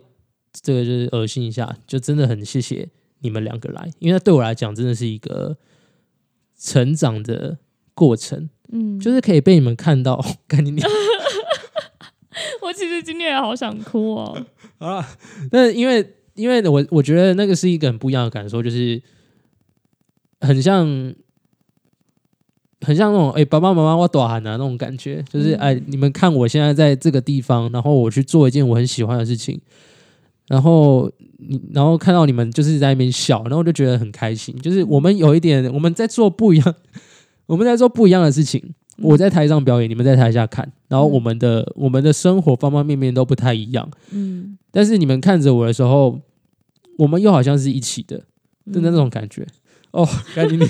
[0.62, 2.88] 这个就是恶心一下，就真的很谢谢
[3.20, 5.58] 你们两个来，因为对我来讲真的是一个
[6.58, 7.58] 成长的
[7.94, 10.88] 过程，嗯，就是可以被你们看到，赶紧点，
[12.62, 14.46] 我其实今天也好想哭哦。
[14.80, 15.08] 啊，
[15.50, 19.02] 但因为因为我我觉得那个是一个很不一样的感受，就是
[20.42, 20.86] 很像
[22.82, 29.60] 很像那种哎，爸爸妈妈我多喊的那种感觉，就是哎，你们看我现在在这个地方，然后我去做一件我很喜欢的事情，
[30.48, 36.76] 然后你然后看到你们就是在那边笑，然后我就觉得很开心，就是我们有一点我们在做不一样，
[37.48, 38.74] 我们在做不一样的事情。
[39.00, 46.18] 我在台上表演，你们在台下看，然后我们的我们的生活方方面面都不太一样，嗯，但是你们看着我的时候，
[46.98, 48.18] 我们又好像是一起的，
[48.72, 49.46] 的那种感觉。
[49.92, 50.70] 哦，赶紧点，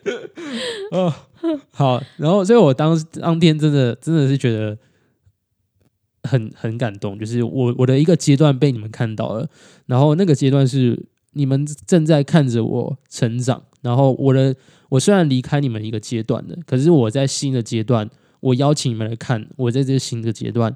[0.92, 1.12] 哦，
[1.72, 4.76] 好，然后所以我当当天真的真的是觉得
[6.24, 9.48] 很很感动，就是我我的一个阶段被你们看到了，
[9.86, 14.54] 然后那个阶段是你们正在看着我成长，然后我的。
[14.90, 20.74] 我虽然离开你们一个阶段了，可是我在新的阶段，我邀请你们来看我在这个新的阶段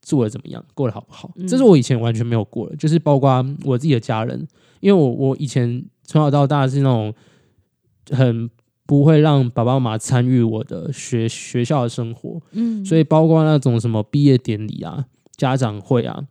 [0.00, 1.30] 做的怎么样，过得好不好？
[1.46, 4.48] 这是我以前完全没有过的，就是包括我自己的家人，
[4.80, 7.12] 因为我我以前从小到大是那种
[8.12, 8.48] 很
[8.90, 15.04] 不会让爸爸妈妈参与我的学学校的生活，嗯，所以包括那种什么毕业典礼啊、
[15.36, 16.24] 家长会啊。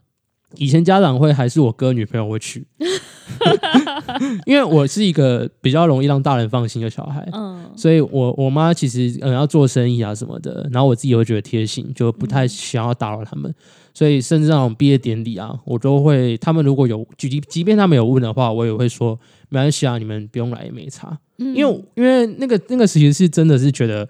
[0.57, 2.67] 以前家长会还是我哥女朋友会去，
[4.45, 13.55] 因为我是一个比较容易让大人放心的小孩，嗯，所以我我妈其实嗯要做生意啊什么的，然后我自己会觉得贴心，就不太想要打扰他们，
[13.93, 19.17] 所以甚至那种毕业典礼啊，我都会他们如果有即即便他们有问的话，我也会说
[19.47, 24.07] 没关系啊，你们不用来也没差，因为因为那个那个时期是真的是觉得。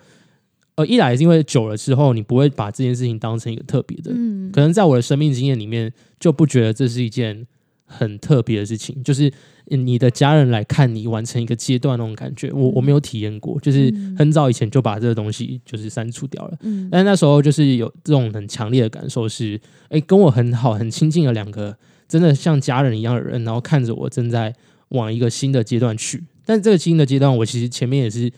[0.75, 7.45] 呃，一来是因为久了之后，你不会把这件事情当成一个特别的，嗯，可能在我的生命经验里面，就不觉得这是一件
[7.83, 9.03] 很特别的事情。
[9.03, 9.29] 就是
[9.65, 16.57] 你的家人来看你完成一个阶段那种感觉，我我没有体验过，就是很早以前就把这个东西就是删除掉了。
[16.61, 21.75] 嗯，但那时候就是有这种很强烈的感受，是哎，跟我很好、很亲近的两个
[22.07, 24.55] 真的像家人一样的人，然后看着我正在
[24.91, 26.23] 往一个新的阶段去。
[26.49, 28.33] 但这个新的阶段，我其实前面也是。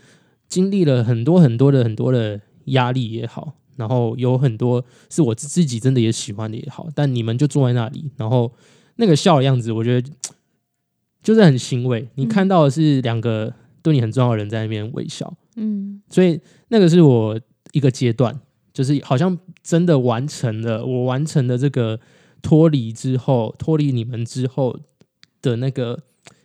[0.51, 8.51] 经历了很多很多的很多的压力也好，然后有很多是我自己真的也喜欢的也好，但你们就坐在那里，然后
[8.97, 10.11] 那个笑的样子，我觉得
[11.23, 12.05] 就是很欣慰。
[12.15, 17.39] 你看到的是两个对你很重要的人在那边微笑，嗯，所以那个是我
[17.71, 18.37] 一个阶段，
[18.73, 21.97] 就是好像真的完成了，我完成了这个
[22.41, 24.77] 脱离之后，脱离你们之后
[25.41, 25.97] 的那个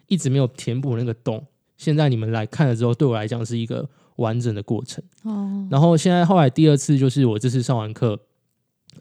[0.07, 1.45] 一直没有填补那个洞。
[1.77, 5.03] 现在你们来看了之后，对我来讲是一个完整的过程。
[5.23, 5.69] 哦。
[5.71, 8.19] 然后现在后来第二次就是我这次上完课，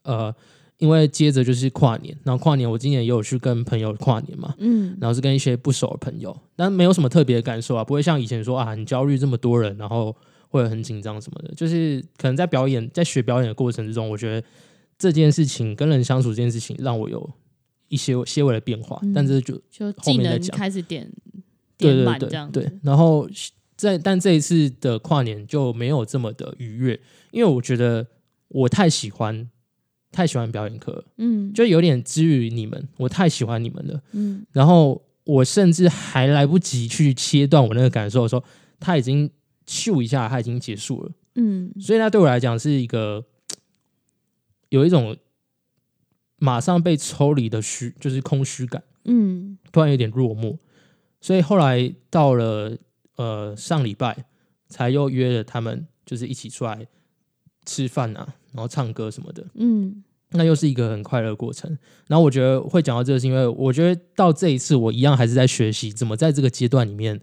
[0.03, 0.33] 呃，
[0.77, 10.13] 因为接着就是跨年，然后跨年我今年也有去跟朋友跨年嘛，嗯，然后是跟一些不熟的朋友，但没有什么特别的感受啊，不会像以前说啊很焦虑这么多人，然后
[10.49, 11.53] 会很紧张什么的。
[11.55, 14.45] 就是可能在表演，在学表演的过程之中，我觉得
[14.97, 17.29] 这件事情跟人相处这件事情让我有
[17.87, 21.09] 一些些微的变化，但是就就技能开始点。
[21.77, 23.29] 对对对对，然后
[23.75, 26.99] 在但这一次的跨年就没有这么的愉悦，
[27.31, 28.07] 因为我觉得
[28.47, 29.49] 我太喜欢
[30.11, 38.43] 太喜欢表演课，嗯，就有点之于你们，我太喜欢你们了，嗯，然后我甚至还来不及去切断我那个感受的时候，
[38.79, 39.29] 他已经
[39.67, 43.25] 咻一下，他已经结束了，嗯，所以他对我来讲是一个
[44.69, 45.17] 有一种
[46.37, 50.57] 马上被抽离的虚，就是空虚感，嗯，突然有点落寞。
[51.25, 52.77] 所以后来到了
[53.15, 54.15] 呃上礼拜，
[54.69, 56.85] 才又约了他们，就是一起出来
[57.65, 59.43] 吃饭啊，然后唱歌什么的。
[59.55, 61.75] 嗯，那又是一个很快乐的过程。
[62.05, 67.19] 然后我觉得会讲到这个，是因为我觉得到这一次，我一样还是在学习怎么在这个阶段里面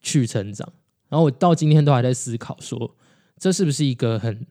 [0.00, 0.72] 去成长。
[1.08, 2.94] 然后我到今天都还在思考，说
[3.36, 4.46] 这是不是一个很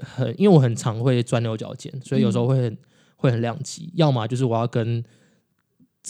[0.00, 2.76] 很，因为我很常会钻牛角尖，所以有时候会很
[3.14, 3.92] 会很两极。
[3.94, 5.04] 要么就是我要跟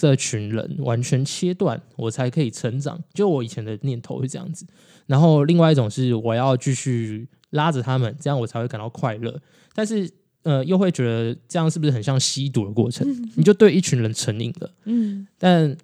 [0.00, 3.02] 这群人完全切断，我才可以成长。
[3.12, 4.64] 就我以前的念头是这样子。
[5.06, 9.42] 然后另外一种是，我要继续拉着他们，这样我才会感到快乐。
[9.74, 10.08] 但是，
[10.44, 13.04] 呃，又会觉得这样是不是很像吸毒的过程？
[13.34, 14.72] 你就对一群人成瘾了。
[14.84, 15.26] 嗯。
[15.36, 15.76] 但，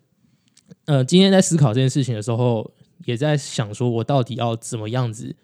[0.85, 2.73] 呃，今天在思考这件事情的时候，
[3.07, 5.35] 也在想说，我到底要怎么样子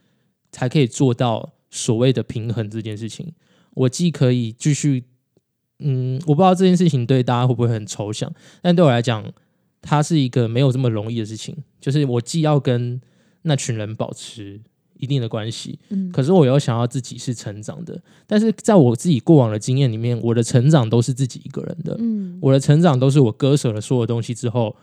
[0.53, 3.33] 才可以做到所谓的平衡这件事情？
[3.75, 5.07] 我既可以继续。
[5.81, 9.25] 嗯，我不知道这件事情对大家会不会很抽象，但对我来讲，
[9.83, 11.57] 它是一个没有这么容易的事情。
[11.81, 13.01] 就是我既要跟
[13.43, 14.61] 那群人保持
[14.99, 17.99] 一定的关系，嗯，可是我又想要自己是成长的。
[18.27, 24.77] 但是在我自己过往的经验里面，我的成长都是自己一个人的，嗯，我的成长都是我割舍了所有东西之后，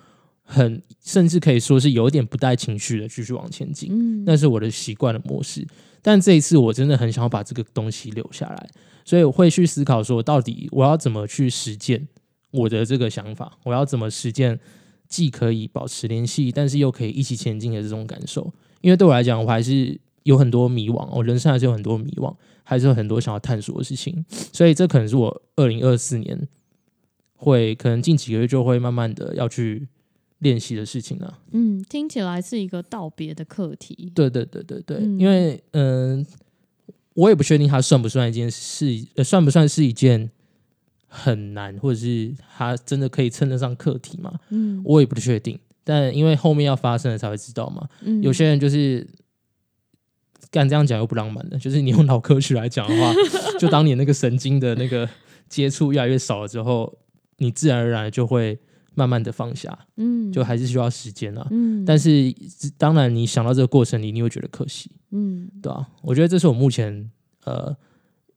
[0.43, 5.68] 很甚至可以说是有点不带情绪的继续往前进，嗯，那是我的习惯的模式。
[6.02, 8.70] 但这一次，我真的很想要把这个东西留下来。
[9.08, 12.05] 所以我会去思考说，到底我要怎么去实践
[12.51, 14.60] 我的这个想法，我要怎么实践，
[15.08, 18.51] 既可以保持联系，但是又可以一起前进的这种感受。
[18.82, 24.26] 因为对我来讲，我还是有很多迷惘，我人生还是有很多迷惘，还是有很多想要探索的事情。
[24.51, 26.45] 所以这可能是我二零二四年
[27.38, 29.88] 会可能近几个月就会慢慢的要去。
[30.41, 34.12] 练习的事情啊，嗯，听起来是一个道别的课题。
[34.14, 36.24] 对对对对对，因为嗯，
[37.18, 40.30] 我也不确定它算不算一件事，呃，算不算是一件
[41.07, 44.39] 很难，或者是它真的可以称得上课题嘛？
[44.49, 45.57] 嗯，我也不确定。
[45.84, 47.89] 但因为后面要发生了才会知道嘛。
[48.01, 49.07] 嗯，有些人就是
[50.51, 53.11] 干这样讲又不浪漫的，就是你用脑科学来讲的话，
[53.57, 55.09] 就当你那个神经的那个
[55.49, 56.99] 接触越来越少了之后，
[57.38, 58.59] 你自然而然就会。
[58.98, 62.34] 慢慢的放下，嗯，就还是需要时间啊，嗯，但是
[62.80, 65.88] 当然，你想到这个过程里，你会觉得可惜，嗯，对吧？
[66.02, 67.12] 我觉得这是我目前
[67.43, 67.78] 呃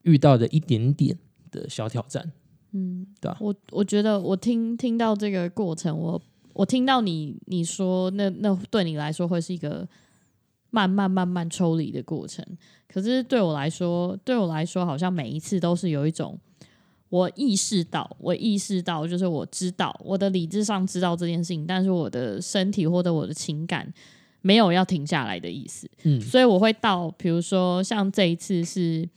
[0.03, 1.17] 遇到的一点点
[1.49, 2.31] 的小挑战，
[2.73, 3.37] 嗯，对吧？
[3.41, 6.21] 我我觉得我听听到这个过程，我
[6.53, 9.89] 我听到你你说那那对你来说会是一个
[10.69, 12.45] 慢慢慢慢抽离的过程，
[12.87, 16.39] 可是对我来说，对我来说，好像每一次都是有一种。
[17.11, 23.93] 我意识到，我意识到，就是我知道，我的理智上知道这件事情，但是我的身体或者我的情感
[24.41, 25.89] 没有要停下来的意思。
[26.03, 29.07] 嗯，所以我会到，比如说像这一次是，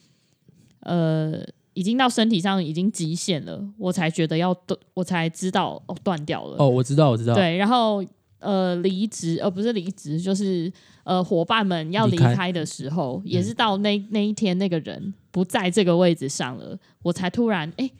[0.80, 1.40] 呃，
[1.74, 6.57] 已经到身体上已经极限了，我才觉得要断，我才知道哦，断掉了。
[6.59, 7.36] 哦，我知道，我知道。
[7.36, 8.05] 对，然后
[8.45, 10.72] 呃，离职，而不是离职，就是。
[11.05, 17.90] 呃，伙伴们要离开的时候，也是到那那一天，那个人不在这个位置上了，我才突然，哎，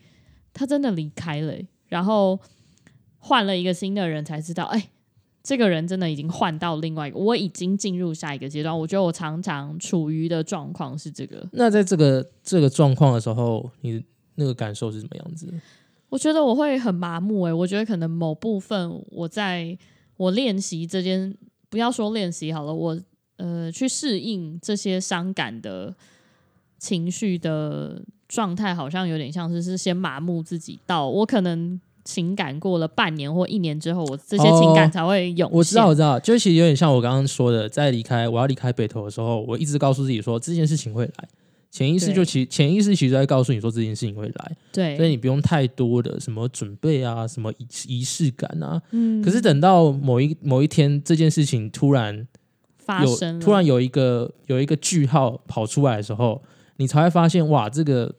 [0.51, 1.53] 他真的离开了，
[1.87, 2.39] 然后
[3.19, 4.89] 换了一个新的人，才知道，哎，
[5.43, 8.75] 这个人真的已经换到另外一个，我已经进入下一个阶段。
[8.75, 11.47] 我觉得我常常处于的状况是这个。
[11.51, 15.53] 那在这个这个状况的时候，你那个感受是什么样子？
[16.09, 19.77] 我觉得我会很麻木，哎，我觉得可能某部分我在
[20.17, 21.35] 我练习这件。
[21.67, 22.97] 不要说练习好了，我
[23.35, 25.93] 呃去适应这些伤感的
[26.77, 41.27] 情绪的状态，好像有点像是是先麻木自己，到我可能情感过了半年或一年之后，我这些情感才会涌我知道，我知道，就其实有点像我刚刚说的，在离开我要离开北投的时候，我一直告诉自己说这件事情会来。
[41.75, 48.81] 潜意识就其潜意识其实在告诉你说这件事情会来，对，所以你不用太多的什么准备啊，什么仪仪式感啊。
[48.91, 52.25] 嗯，可是等到某一某一天，这件事情突然
[52.77, 56.41] 发生，突然有一个有一个句号跑出来的时候，
[56.77, 58.15] 你才会发现哇，这个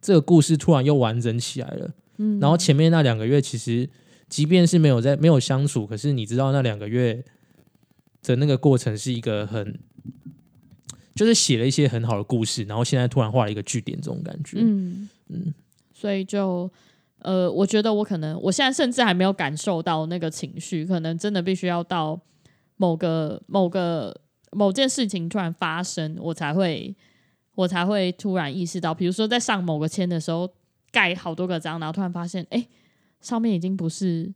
[0.00, 1.94] 这个故事突然又完整起来了。
[2.16, 3.88] 嗯，然后前面那两个月其实，
[4.28, 7.22] 即便是没有在没有相处，可是你知道那两个月
[8.24, 9.78] 的那个过程是一个很。
[11.16, 14.58] 就是写了一些很好的故事，然后现在突然画了一个句点，这种感觉。
[14.60, 15.52] 嗯嗯，
[15.92, 16.70] 所以就
[17.20, 22.20] 呃，我觉得我可能我现在甚至还没有感受到那个情绪，可能真的必须要到
[22.76, 24.14] 某个某个
[24.52, 26.94] 某件事情突然发生，我才会
[27.54, 30.48] 我才会突然意识到，比如说在上某个签的时候
[30.92, 32.68] 盖好多个章，然后突然发现，哎，
[33.20, 34.32] 上面已经不是。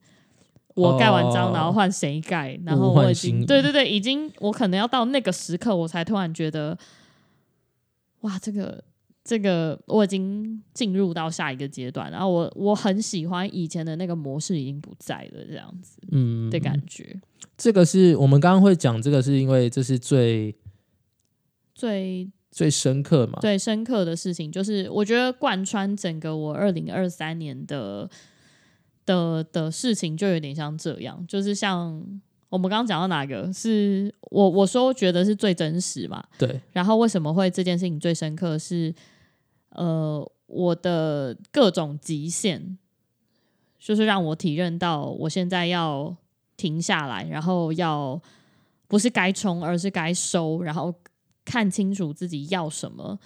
[0.81, 2.59] 我盖完章，然后换谁盖？
[2.65, 6.77] 然后我已经对对对，已经我可能要到那个时刻，我才突然觉得，
[8.21, 8.83] 哇，这个
[9.23, 17.21] 这个我已经进入到下一个阶段，然后我我很喜欢以前的那个模式已经不在了，这样子，嗯的感觉。
[17.57, 20.55] 这个是我们刚刚会讲这个，是因为这是最
[21.75, 23.39] 最最深刻嘛？
[23.41, 28.09] 最深刻的事情，就是我觉得贯穿整个我二零二三年的。
[29.11, 32.01] 的的事情就有点像这样，就是像
[32.49, 36.23] 我们刚刚讲到哪个是我我说觉得是最真实嘛？
[36.39, 36.61] 对。
[36.73, 38.57] 然后为什么会这件事情最深刻？
[38.57, 38.95] 是
[39.71, 42.79] 呃，我的各种极限，
[43.79, 46.17] 就是让我体认到我现在要
[46.57, 48.21] 停下来，然后要
[48.87, 50.95] 不是该冲，而是该收，然后
[51.45, 53.19] 看清楚自己要什么，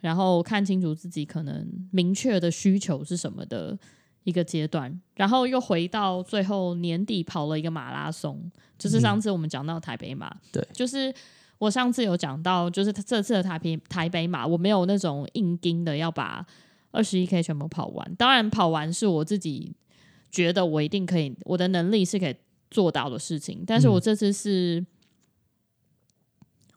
[0.00, 3.78] 然后看清楚自己可能明确的需求是什么的。
[4.24, 11.12] 一个阶段，然后又回到最后年底跑了一个马拉松，就是上次我们讲到台北马，对，就是
[11.58, 16.46] 我上次有讲到，就是这次的台北台北马，我没有那种硬盯的要把
[16.90, 19.74] 二十一 K 全部跑完，当然跑完是我自己
[20.30, 22.36] 觉得我一定可以，我的能力是可以
[22.70, 24.84] 做到的事情，但是我这次是，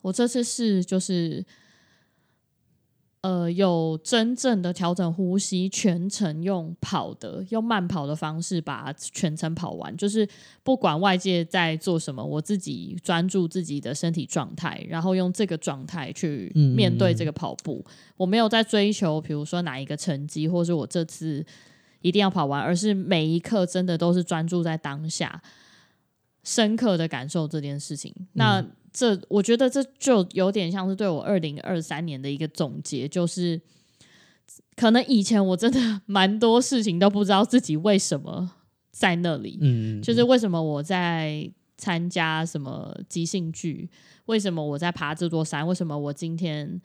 [0.01, 1.45] 我这次是就是。
[3.25, 9.97] 呃，有真正的调整呼吸，全程用跑的，用慢跑的方式把全程跑完。
[9.97, 10.29] 就是
[10.61, 17.83] 不管外界在做什么，我自己专注自己的身体状态，然后用这个状态去面对这个跑步。
[18.15, 21.43] 我没有在追求，比如说哪一个成绩，或是我这次
[22.01, 25.41] 一定要跑完，而是每一刻真的都是专注在当下，
[26.45, 28.15] 深刻的感受这件事情。
[28.33, 33.59] 那这我觉得这就有点像是对我二零二三年的一个总结，就是
[34.77, 38.49] 可能以前我真的 蛮多事情都不知道自己为什么
[38.91, 43.89] 在那里，嗯，就是为什么我在参加什么即兴剧，
[44.27, 46.79] 为什么我在爬这座山，为什么我今天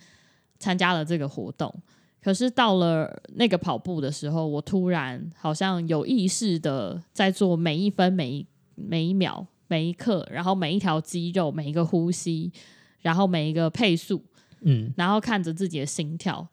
[0.58, 1.72] 参加了这个活动，
[2.20, 8.44] 可是到了那个跑步的时候，我突然好像有意识的在做每一分每一
[8.86, 9.46] 每一秒。
[9.72, 12.50] 每一刻，然后每一条肌肉，每一个呼吸，
[13.02, 14.20] 然后每一个配速，
[14.62, 16.44] 嗯，然后看着自己的心跳，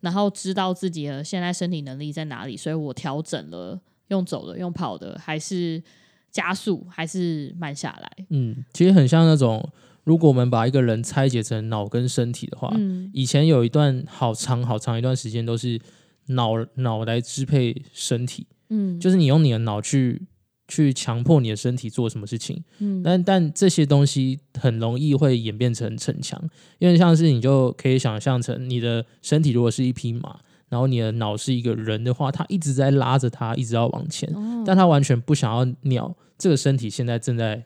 [0.00, 5.82] 然后知道自己的现在身体能力在哪里，所以我调整了，用走的，用跑的，还是
[6.30, 8.26] 加速，还是慢下来。
[8.28, 9.66] 嗯，其实很像那种，
[10.04, 15.80] 如果我们把一个人拆解成脑跟身体的话，嗯，以前有一段好长好长一段时间都是
[16.26, 20.26] 脑脑来支配身体，嗯，就是你用你的脑去。
[20.68, 26.42] 去强迫你的身体做什么事情，嗯，但但这些东西很容易会演变成逞强，
[26.78, 34.28] 因为像是你就可以想象成你的身体如果是一匹马，然后你的脑是一个人的话，他一直在拉着他，一直要往前，
[34.66, 37.64] 但他完全不想要鸟这个身体现在正在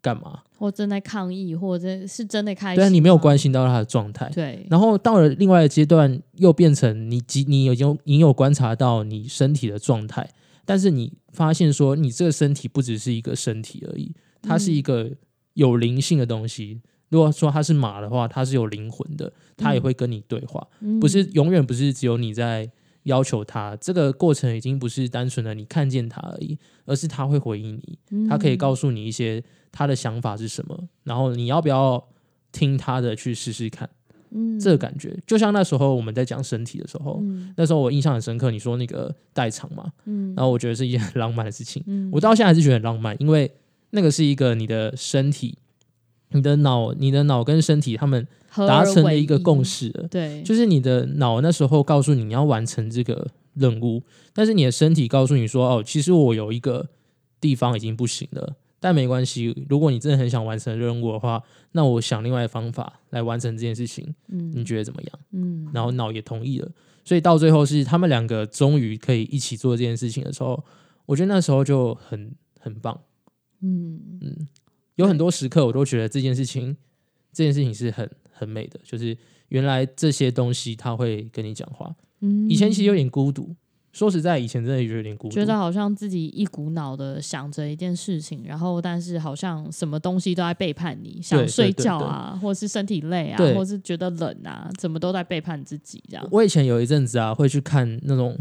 [0.00, 10.28] 干嘛，或正在抗议，或者是真的开心，对，你没有关心到他的状态，对，然后到了另外的阶段，又变成你即你已经你有观察到你身体的状态。
[10.64, 15.10] 但是你发现说，你这个身体不只是一个身体而已，它是一个
[15.54, 16.80] 有灵性的东西。
[17.08, 20.66] 如果说它是马的话，它是有灵魂的，它也会跟你对话，
[21.00, 22.70] 不是永远不是只有你在
[23.02, 23.76] 要求它。
[23.76, 32.08] 这个过程已经不是单纯的你看见它而已，而是它会回应你，它可以告诉你一些它的想法是什么，然后你要不要
[32.50, 33.90] 听它的去试试看。
[34.34, 37.22] 嗯，这个感觉就像那时候我们在讲身体的时候，
[37.56, 38.50] 那时候我印象很深刻。
[38.50, 41.82] 你说那个代偿嘛，嗯，然后我觉得是一件很浪漫的事情。
[41.86, 43.50] 嗯，我到现在还是觉得很浪漫，因为
[43.90, 45.58] 那个是一个你的身体、
[46.30, 49.90] 你的脑、你的脑跟身体他们达成了一个共识。
[50.10, 54.02] 对，就是你的脑那时候告诉你你要完成这个任务，
[54.32, 56.88] 但是你的身体告诉你说：“哦，其实我有一个
[57.40, 64.12] 地方已经不行了。”但没关系，如果你真的很想完成任务的话，那我想另外的方法来完成这件事情。
[64.26, 65.20] 嗯，你觉得怎么样？
[65.30, 66.68] 嗯，然后脑也同意了，
[67.04, 70.64] 所以到最后是他们两个终于可以一起做这件事情的时候，
[71.06, 73.00] 我觉得那时候就很很棒。
[73.60, 74.48] 嗯嗯，
[74.96, 76.76] 有很多时刻我都觉得这件事情，
[77.32, 79.16] 这件事情是很很美的，就是
[79.50, 81.94] 原来这些东西他会跟你讲话。
[82.18, 83.54] 嗯，以前其实有点孤独。
[83.92, 96.26] 说实在，以前真的有点孤独，觉得好像自己一股脑的想着一件事情，然后但是好像什么东西都在背叛你，想睡觉啊，或者是身体累啊，或是觉得冷啊，怎么都在背叛自己这样。
[96.30, 98.38] 我以前有一阵子啊，会去看那种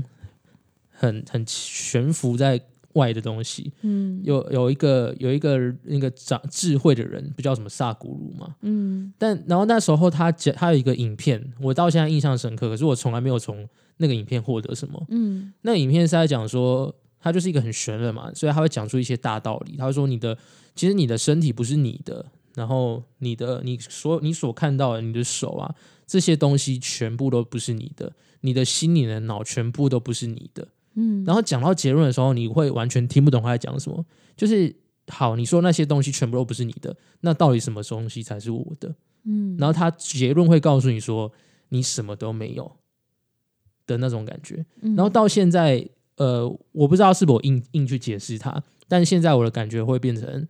[0.90, 2.58] 很很悬浮在
[2.94, 13.68] 外的东西，嗯，有有一个有一个那个长智慧的人，不叫什么萨古鲁嘛，嗯，但然后那时候他讲他有一个影片，我到现在印象深刻，可是我从来没有从。
[13.98, 15.06] 那个影片获得什么？
[15.10, 19.76] 嗯，那个影片是在讲说，他就是一个很玄的嘛，所以他会讲出一些大道理。
[19.78, 20.36] 他会说，你的
[20.74, 22.26] 其实你的身体不是你的，
[22.56, 25.76] 然后你的你所你所看到的你的手啊，
[26.08, 30.68] 这些东西全部都不是你的，你的心、你的脑全部都不是你的。
[30.96, 34.06] 嗯，然后讲到结论的时候，你会完全听不懂他在讲什么。
[34.36, 34.76] 就是
[35.08, 38.96] 好，你说那些东西全部都不是你的，那到底什么东西才是我的？
[39.24, 41.32] 嗯，然后他结论会告诉你说，
[41.70, 42.78] 你什么都没有。
[43.88, 45.86] 的那种感觉，然后到现在，
[46.16, 50.48] 呃，我不知道是否硬硬去解释它，但现在我的感觉会变成，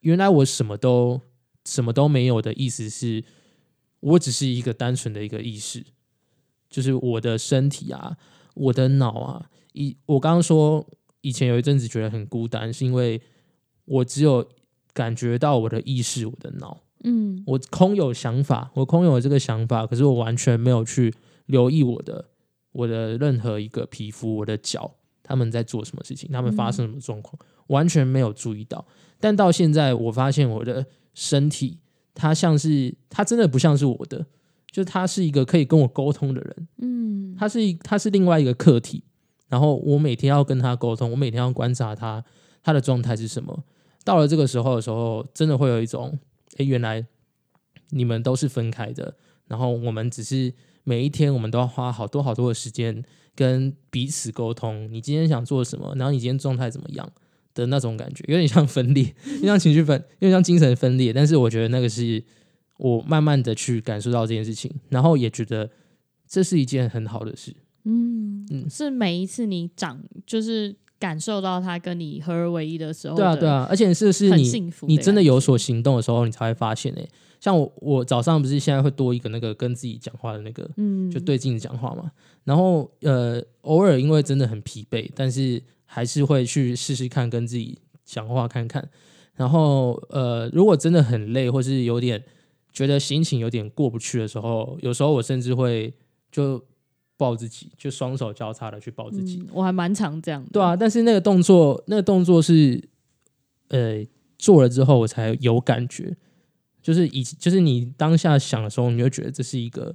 [0.00, 1.18] 原来我什么都
[1.64, 3.24] 什么都没有的意思是，
[4.00, 5.86] 我只是一个单纯的一个意识，
[6.68, 8.18] 就是我的身体啊，
[8.60, 10.86] 我的脑啊，以我刚刚说
[11.20, 13.20] 以前有一阵子觉得很孤单，是因为
[13.84, 14.46] 我只有
[14.92, 21.14] 感觉到我的意识，我的脑，嗯，我空有想法，我空有这个想法，可是我完全没有去
[21.46, 22.26] 留意我的。
[22.72, 24.94] 我的任何一个皮肤，我的脚，
[25.24, 26.30] 他们在做什么事情？
[26.30, 27.36] 他们发生什么状况？
[27.66, 28.86] 完全没有注意到。
[29.18, 31.80] 但到现在，我发现我的身体，
[32.14, 34.24] 它像是，它真的不像是我的，
[34.70, 36.68] 就他是一个可以跟我沟通的人。
[36.78, 39.04] 嗯，他是，他是另外一个客体。
[39.48, 42.24] 然后我每天要跟他沟通，我每天要观察他，
[42.62, 43.64] 他的状态是什么。
[44.04, 46.18] 到了这个时候的时候，真的会有一种，
[46.56, 47.06] 哎，原来
[47.90, 49.16] 你们都是分开的。
[49.46, 50.54] 然后我们只是。
[50.82, 53.04] 每一天我们都要花好多好多的时间
[53.36, 54.88] 跟彼此沟通。
[54.90, 55.94] 你今天想做什么？
[55.94, 57.08] 然后你今天状态怎么样
[57.54, 59.04] 的那种感觉，有点像分裂，
[59.36, 61.12] 有点像情绪分，有点像精神分裂。
[61.12, 62.24] 但是我觉得那个是
[62.80, 65.70] 我慢慢的去感受到这件事情，然后也觉得
[66.26, 67.54] 这是一件很好的事。
[67.84, 77.06] 嗯嗯，是每一次你长就是感受到他跟你合而为一的时候，对啊对啊，而且是是你你真的有所行动的时候，你才会发现哎。
[77.40, 82.12] 像我，我早上不是现在会多一个那个跟自己讲话的那个，嗯，就对镜子讲话嘛。
[82.44, 88.86] 然后呃，偶尔因为真的很疲惫，但是还是会去试试看跟自己讲话看看。
[89.36, 92.22] 然后呃，如果真的很累，或是有点
[92.72, 95.92] 觉得心情有点过不去的时候，有时候我甚至会
[96.30, 96.64] 就
[97.16, 99.42] 抱自己，就双手交叉的去抱自己。
[99.52, 100.44] 我还蛮常这样。
[100.52, 102.82] 对啊，但是那个动作，那个动作是
[103.68, 104.04] 呃
[104.38, 106.16] 做了之后我才有感觉。
[106.82, 109.94] 就是以就是你当下想的时候，你会觉得这是一个，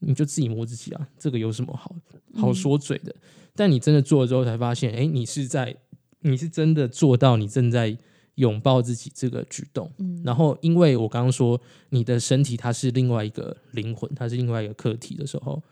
[0.00, 1.94] 你就自己摸自己啊，这个有什么好
[2.34, 3.14] 好说嘴的？
[3.54, 5.76] 但你真的做了之后，才发现，哎，你是在，
[6.22, 7.96] 你是真的做到，你正在
[8.36, 9.90] 拥抱自己这个举动。
[9.98, 11.60] 嗯，然后因为我刚刚说，
[11.90, 15.62] 你的身体它是另外一个灵魂，它是另外一个客体的时候，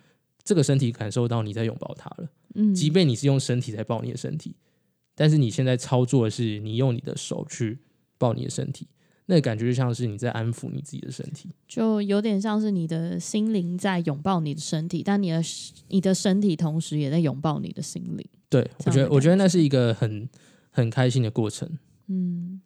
[0.43, 2.29] 这个身体感受到你在拥抱它了。
[2.57, 4.55] 嗯，即便你是用身体在抱你的身体，
[5.15, 7.79] 但是你现在操作的是你用你的手去
[8.19, 8.87] 抱你的身体。
[9.27, 15.43] 那感觉就像是你在安抚你自己的身体，就有点像是你的心灵在拥抱你的身体，但你的
[15.89, 18.27] 你的身体同时也在拥抱你的心灵。
[18.51, 20.29] 对，我觉得我觉得那是一个很
[20.71, 21.67] 很开心的过程。
[22.07, 22.61] 嗯，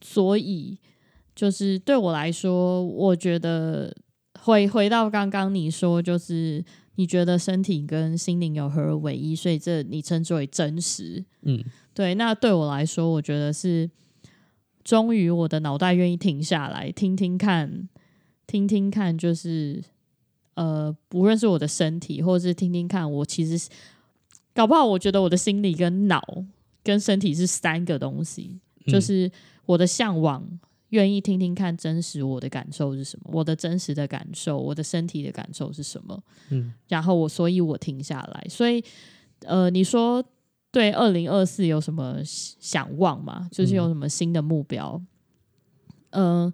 [0.00, 0.78] 所以
[1.34, 3.94] 就是对我来说，我觉得
[4.40, 6.64] 回回到刚刚你说，就是
[6.96, 11.24] 你觉得身体跟心灵有合而为一，所以这你称之为真实。
[11.42, 11.64] 嗯，
[11.94, 12.14] 对。
[12.14, 13.90] 那对我来说，我觉得是。
[14.84, 17.90] 终于，我的脑袋愿意停下来，听听看，
[18.46, 19.84] 听听看，就是
[20.54, 23.68] 呃，不论是我的身体，或者是听听看，我其实
[24.54, 26.22] 搞不好，我觉得我的心理跟脑
[26.88, 29.30] 跟身体是三个东西，就是
[29.66, 30.42] 我的向往，
[30.88, 38.82] 愿意听听看真实我的感受是什么，我的真实的感受，我的身体的感受是什么，嗯，然后我，所以我停下来，所以
[39.44, 40.24] 呃，你说。
[40.70, 43.48] 对二零二四有什么想望吗？
[43.50, 45.02] 就是有什么新的目标？
[46.10, 46.52] 嗯，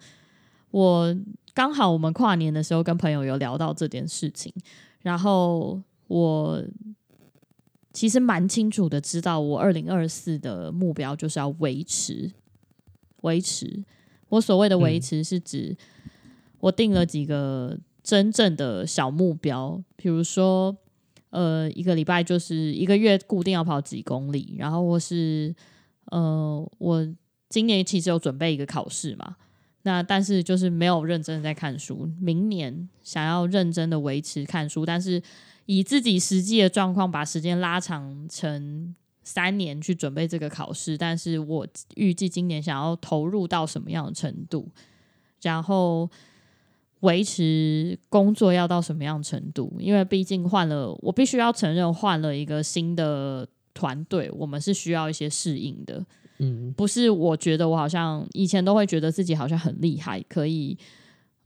[0.71, 1.15] 我
[1.53, 4.55] 刚好我们跨年的时候跟朋友有聊到这件事情，
[5.03, 6.63] 然后我
[7.95, 12.31] 其实蛮清楚的知道，我二零二四的目标就是要维持
[13.23, 13.83] 维持。
[14.29, 15.75] 我所谓的维持是指
[16.61, 20.77] 我定了几个真正的小目标，比如说。
[21.31, 25.53] 呃，一个礼拜就是一个月固定要跑几公里，然后或是
[26.13, 27.15] 呃，我
[27.49, 29.35] 今年其实有准备一个考试嘛，
[29.83, 32.09] 那但是就是没有认真的在看书。
[32.21, 35.21] 明年想要认真的维持看书，但是
[35.67, 44.69] 以自己实际的状况把时间拉长成三年去准备这个考试，但是我预计今年想要投入到什么样的程度，
[45.43, 46.11] 然后。
[47.01, 49.71] 维持工作要到什么样程度？
[49.79, 56.03] 因为毕竟换了，我必须要承认换了一个新的团队，我们是需要一些适应的。
[56.39, 60.79] 嗯，不是，我觉得我好像以前都会觉得自己好像很厉害，可以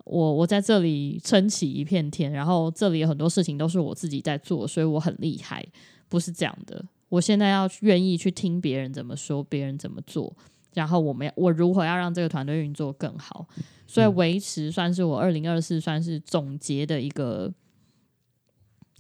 [0.09, 5.65] 我我在这里撑起一片天，然后这里有很多事情都是我自己在做，所以我很厉害。
[6.09, 10.35] 不是这样的，我现在要愿意去听别人怎么说，别人怎么做。
[10.75, 13.47] 然后我们我如何要让这个团队运作更好？
[13.87, 17.53] 所以维持算是我二零二四算是总结的一个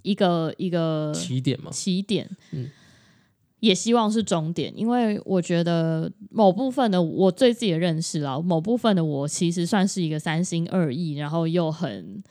[0.03, 1.71] 一个一个起点嘛？
[1.71, 2.71] 起点，嗯，
[3.61, 12.23] 也希望是终点，因为我觉得某部分的我对自己的认识啊，某部分的我其实算是一个三心二意，然后又很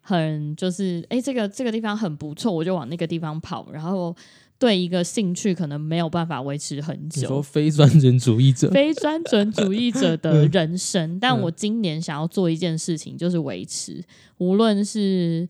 [0.00, 4.14] 很就是哎，这个这个地方很不错，我就往那个地方跑，然后。
[4.56, 7.26] 对一个兴趣可能没有办法维持很久。
[7.26, 11.18] 说非专准主义者，非专准主义者的人生。
[11.18, 14.02] 但我今年想要做一件事情，就是维持。
[14.38, 15.46] 无论是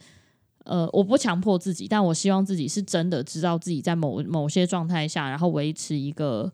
[0.64, 6.52] 呃，我不强迫自己，但我希望自己是真的知道自己在某某些状态下，然后维持一个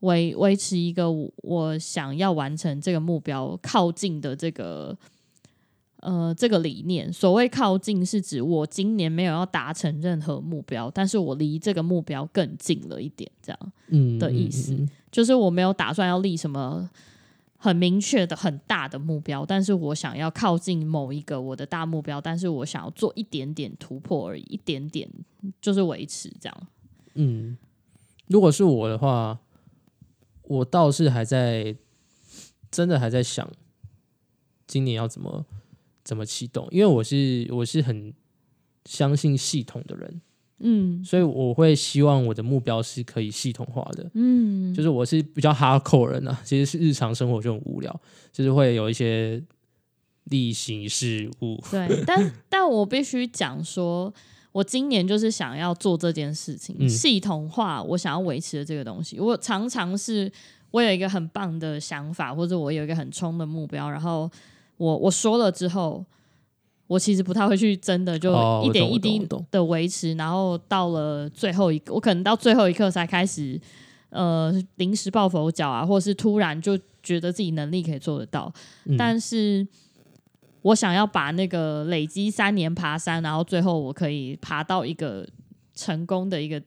[0.00, 4.96] 维维持一个我想要完成这个目标靠近的这个。
[6.00, 14.76] 呃，这个理念，所谓靠近，是指我今年没有要达成任何目标，但是我离这个目标更近了一点，这样，嗯的意思，
[15.10, 16.88] 就是我没有打算要立什么
[17.56, 25.08] 很明确的很大的目标，但是我想要靠近某一个我的大目标，但是我想要做一点点突破而已，一点点
[25.60, 26.68] 就是维持这样。
[27.14, 27.56] 嗯，
[28.26, 29.38] 如果是我的话，
[30.42, 31.76] 我倒是还在
[32.70, 33.50] 真的还在想
[34.66, 35.44] 今年要怎么。
[36.06, 38.14] 怎么启动，因为我是我是很
[38.84, 40.20] 相信系统的人，
[40.58, 44.10] 嗯所以我会希望我的目标是可以系统化的。
[44.14, 48.00] 嗯，就是我是比较 hardcore 人啊，其实是日常生活就很无聊，
[48.32, 49.42] 就是会有一些
[50.24, 51.62] 例行事务。
[51.70, 54.12] 对，但 但我必须讲说，
[54.52, 59.20] 我今年就是想要做这件事情，嗯系统化我想要维持的这个东西。
[59.20, 60.32] 我常常是
[60.70, 64.30] 我有一个很棒的想法，或者我有一个很冲的目标，然后
[64.78, 66.04] 我我说了之后。
[66.86, 73.60] 我其实不太会去真的就哦一点一滴的维持，然后到了最后一个，我可能到最后一刻才开始
[74.10, 78.52] 呃临时抱佛脚啊，或是突然就觉得自己能力可以做得到，
[78.84, 78.96] 嗯。
[78.96, 79.66] 但是
[80.62, 85.26] 我想要把那个累积三年爬山，然后最后我可以爬到一个
[85.74, 86.62] 成功的一个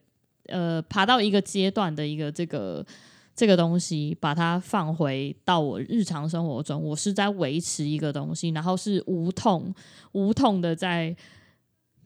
[0.47, 2.85] 呃，爬到一个阶段的一个这个
[3.39, 9.73] 这个东西，把它放回到我日常生活中，我是在维持一个东西，然后是无痛
[10.11, 11.15] 无痛的在。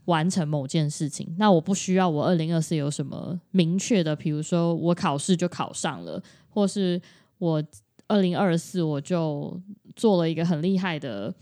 [0.06, 7.02] 完成某件事情，那我不需要我二零二四有什么明确的，比如说我考试就考上了，或是
[7.38, 7.64] 我
[8.08, 9.58] 二零二四我就
[9.96, 11.34] 做了一个很厉害的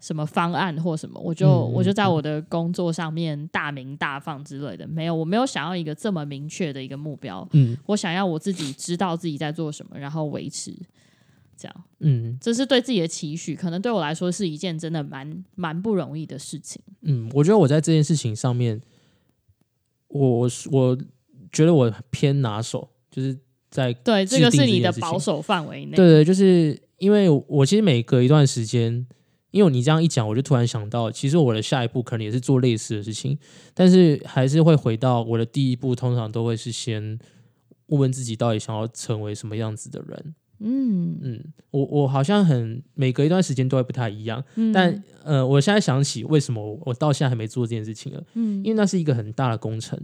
[0.00, 4.86] 什么方案或什么，我就、嗯我就在我的工作上面大名大放之类的。
[4.86, 10.74] 没有，我没有想要一个这么明确的一个目标，嗯我想要我自己知道自己在做什么，然后维持。
[11.60, 16.80] 这样，嗯这是对自己的期许，可能对我来说是一件真的蛮蛮不容易的事情。
[17.02, 18.80] 嗯，我觉得我在这件事情上面，
[20.06, 20.96] 我我我
[21.50, 23.36] 觉得我偏拿手，就是
[23.70, 25.96] 在对，这个是你的保守范围内。
[25.96, 29.04] 对对，就是因为我其实每隔一段时间，
[29.50, 33.38] 因为你这样一讲，我就突然想到，其实我的下一步可能也是做类似的事情，
[33.74, 37.18] 但是还是会回到我的第一步，通常都会是先
[37.86, 40.34] 问问自己到底想要成为什么样子的人。
[40.60, 49.96] 嗯嗯，我我好像很每隔一段时间都会不太一样，嗯，但呃，我现在想起为什么我我到现在还没做这件事情了，嗯因为那是一个很大的工程，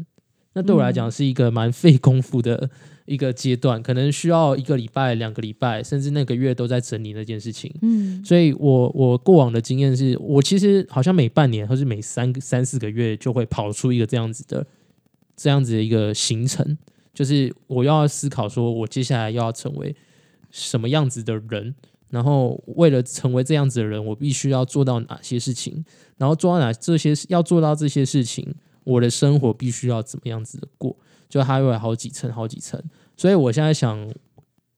[0.55, 2.71] 那对我来讲是一个蛮费功夫的
[3.07, 7.73] 一个阶段，可能需要一个礼拜、两个礼拜，甚至那个月都在整理那件事情。
[7.83, 8.25] 嗯。
[8.25, 14.67] 所以我我过往的经验是，我其实好像每半年或是每三个三四个月就会跑出一个这样子的
[15.37, 16.79] 这样子的一个行程，
[17.13, 19.95] 就是我要思考说我接下来要成为
[20.51, 21.75] 什么样子的人，
[22.11, 25.85] 然后为了成为这样子的人，我必须要做到哪些事情，
[26.17, 30.97] 然后做到哪这些要做到这些事情，我的生活必须要怎么样子的过，
[31.29, 32.81] 就它会有好几层好几层，
[33.17, 34.13] 所以我现在想，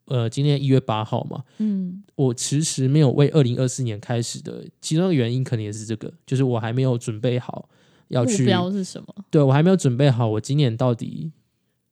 [0.06, 7.68] 呃，今天一月八号嘛，嗯我迟迟没有为二零二四年开始的，其中的原因可能也是这个，就是我还没有准备好
[8.08, 9.14] 要去目，标是什么？
[9.30, 11.32] 对我还没有准备好我今年到底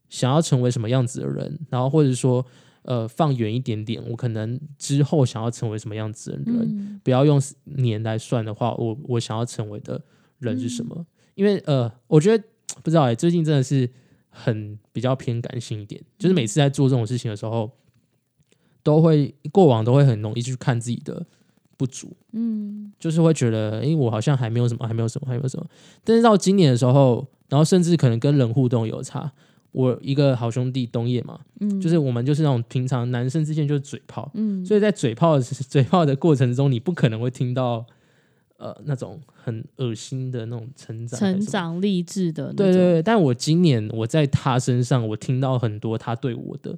[0.08, 2.46] 想要成为什么样子的人，然后或者说
[2.82, 10.00] 呃放远一点点，我可能之后想要成为什么样子的人，嗯不要用年来算的话，我我想要成为的
[10.38, 11.04] 人是什么？
[11.34, 12.44] 因为呃，我觉得
[12.82, 13.88] 不知道哎、最近真的是
[14.28, 17.70] 很比较偏感性一点，就是每次在做这种事情的时候，
[18.82, 21.24] 都会过往都会很容易去看自己的
[21.76, 25.66] 不足，嗯就是会觉得，诶，我好像还没有什么，还没有什么，还没有什么。
[26.02, 29.32] 但是到今年的时候，然后甚至可能跟人互动有差。
[29.72, 37.84] 我一个好兄弟东野嘛，嗯，就是我们就是那种平常男生之间就是嘴炮，嗯，所以在嘴炮嘴炮的过程中，你不可能会听到
[38.64, 41.20] 呃那种很恶心的那种成长。
[41.20, 46.74] 成长励志的对对对，但我今年我在他身上，我听到很多他对我的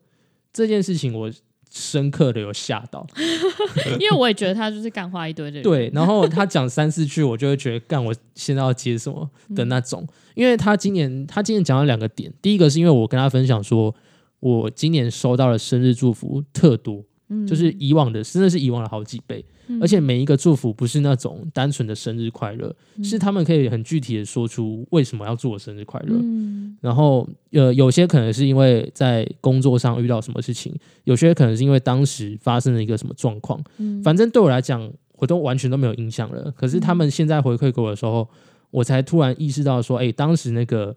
[0.52, 1.30] 这件事情，我
[1.70, 3.06] 深刻的有吓到。
[4.00, 10.04] 因为我也觉得他就是干话一堆的人，对，然后他讲三四句，我就会觉得干，我现在要接什么的那种。
[10.34, 13.94] 因为他今年他今年讲了两个点，第一个是因为我跟他分享说，
[14.40, 26.16] 我今年收到的生日祝福特多，嗯，就是以往的真的是以往的好几倍，嗯而且每一个祝福不是那种单纯的生日快乐，是他们可以很具体的说出为什么要祝我生日快乐。
[26.20, 33.60] 嗯然后呃，有些可能是因为在工作上遇到什么事情，有些可能是因为当时发生了一个什么状况。
[33.78, 36.52] 嗯反正对我来讲，我都完全都没有印象了。
[36.52, 38.28] 可是他们现在回馈给我的时候，
[38.70, 40.94] 我才突然意识到说，哎，当时那个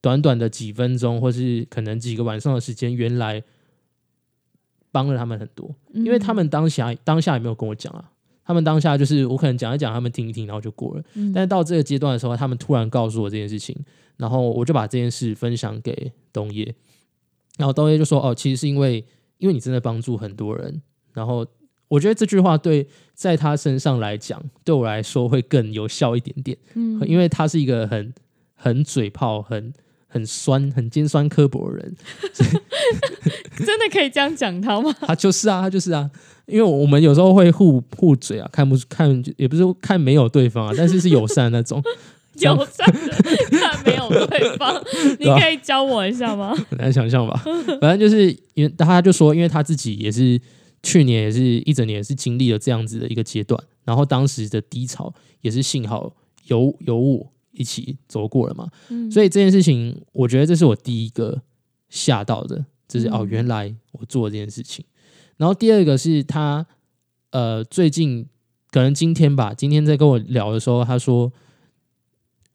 [0.00, 3.42] 短短的几分钟，或是可能几个晚上的时间，原来
[4.90, 5.74] 帮了他们很多。
[5.92, 8.10] 嗯因为他们当下当下也没有跟我讲啊，
[8.44, 11.02] 他们当下就是我可能讲一讲，他们听一听，然后就过了。
[11.14, 13.76] 嗯但是到这个阶段的时候，他们突然告诉我这件事情，
[14.16, 16.74] 然后我就把这件事分享给东野，
[17.58, 19.04] 然后东野就说：“哦，其实是因为
[19.38, 20.80] 因为你真的帮助很多人。”
[21.12, 21.46] 然后
[21.88, 28.14] 我觉得这句话对在他身上来讲，对我来说会更有效一点点，嗯因为他是一个很
[28.54, 29.72] 很嘴炮、很
[30.08, 31.96] 很酸、很尖酸刻薄的人。
[33.64, 34.92] 真的可以这样讲他吗？
[35.06, 36.10] 他就是啊，他就是啊。
[36.46, 41.82] 因为我们有时候会互互嘴啊，看不看也不是看没有对方啊，但是是友善那种。
[42.40, 44.80] 友善的看没有对方，
[45.18, 46.54] 你可以教我一下吗？
[46.70, 47.42] 很难想象吧。
[47.80, 50.40] 反正就是因为他就说，因为他自己也是
[50.84, 56.14] 去年也是一整年也是经历了这样子的一个阶段，然后当时的低潮也是幸好
[56.46, 57.26] 有有我
[57.58, 58.66] 一起走过了嘛。
[59.10, 61.42] 所以这件事情，我觉得这是我第一个
[61.90, 64.84] 吓到的，就是哦，原来我做这件事情。
[65.36, 66.66] 然后第二个是他
[67.30, 68.26] 呃，最近
[68.70, 71.32] 可能今天吧，今天在跟我聊的时候，他说。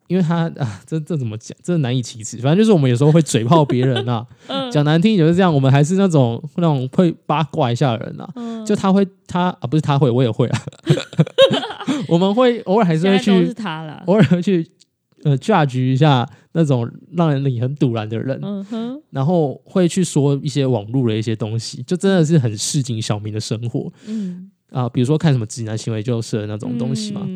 [0.08, 1.58] 因为他 啊，这这怎么讲？
[1.64, 2.38] 这难以启齿。
[2.38, 4.28] 反正就是我们有时候会嘴炮别人啊，
[4.70, 5.52] 讲难听就是这样。
[5.52, 8.66] 我们还是那种那种会八卦一下的人啊。
[8.66, 10.62] 就他会，他啊不是他会，我也会啊。
[12.10, 14.04] 我们会偶尔还是会去，是他了。
[14.06, 14.70] 偶尔会去
[15.24, 18.40] 呃 judge 一下那种让人你很堵然的人，
[19.10, 23.92] 然后会去说一些网络的一些东西，就真的是很市井小民的生活。
[24.08, 24.50] 嗯。
[24.72, 27.28] 啊，比如说看什么直男行为就是那种东西嘛，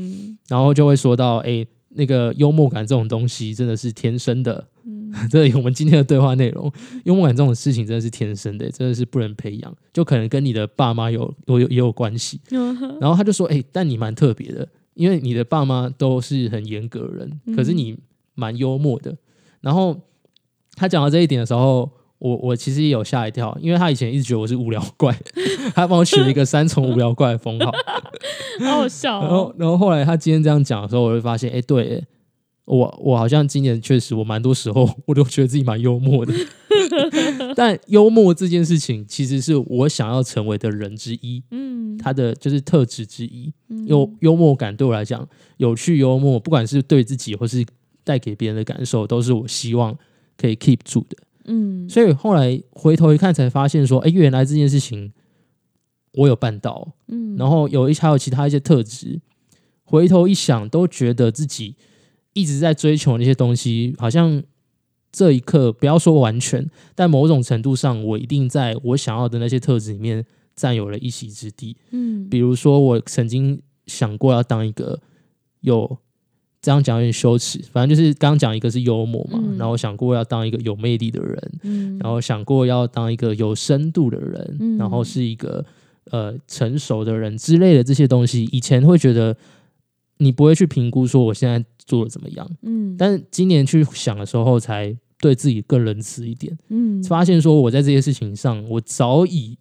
[0.48, 1.66] 然后就会说到哎。
[1.92, 4.64] 那个幽默感这种东西真的是天生的，
[5.32, 6.72] 这我们今天的对话内容，
[7.06, 12.40] 幽默感这种事情真的是天生的，真的是不能培养，就可能跟你的爸妈有有有也有关系。
[13.00, 14.68] 然后他就说：“哎，但你蛮特别的，
[14.98, 17.98] 因为你的爸妈都是很严格的人，可是你
[18.36, 19.16] 蛮幽默的。”
[19.62, 19.98] 然后
[20.76, 21.90] 他讲到这一点的时候。
[22.20, 25.16] 我我其实也有吓一跳，因为他以前一直觉得我是无聊怪，
[25.76, 27.72] 他帮我取了一个三重无聊怪的封号，
[28.66, 29.22] 好好笑。
[29.22, 32.04] 然后然后后来他今天这样讲的时候，我会发现，哎，对
[32.66, 36.34] 我我好像今年确实我蛮多时候 我都觉得自己蛮幽默的，
[37.56, 43.54] 但幽默这件事情其实是我想要成为的人之一，嗯，他的就是特质之一。
[43.86, 45.28] 幽幽默感对我来讲，
[45.58, 47.66] 有趣幽默，不管是对自己或是
[48.04, 49.98] 带给别人的感受，都是我希望
[50.38, 51.18] 可以 keep 住的。
[51.46, 55.14] 嗯，所以后来回头一看，才发现说，哎，原来这件事情
[56.14, 59.22] 我有办到，嗯，然后有一还有其他一些特质，
[59.84, 61.76] 回头一想，都觉得自己
[62.34, 64.44] 一直在追求那些东西，好像
[65.18, 70.24] 这一刻不要说完全，但某种程度上，我一定在我想要的那些特质里面
[70.56, 75.00] 占有了一席之地，嗯，比如说我曾经想过要当一个
[75.62, 75.98] 有。
[76.60, 85.64] 这样讲有点羞耻，反正就是刚刚讲一个是幽默嘛，然后想过要当一个有魅力的人，然后想过要当一个有深度的人，然后是一个
[86.12, 88.50] 呃成熟的人之类的这些东西。
[88.52, 89.38] 以前会觉得
[90.18, 99.58] 你不会去评估说我现在做的怎么样，嗯，但是今年去想的时候，才对自己更仁慈一点，嗯，发现说我在这些事情上，我早已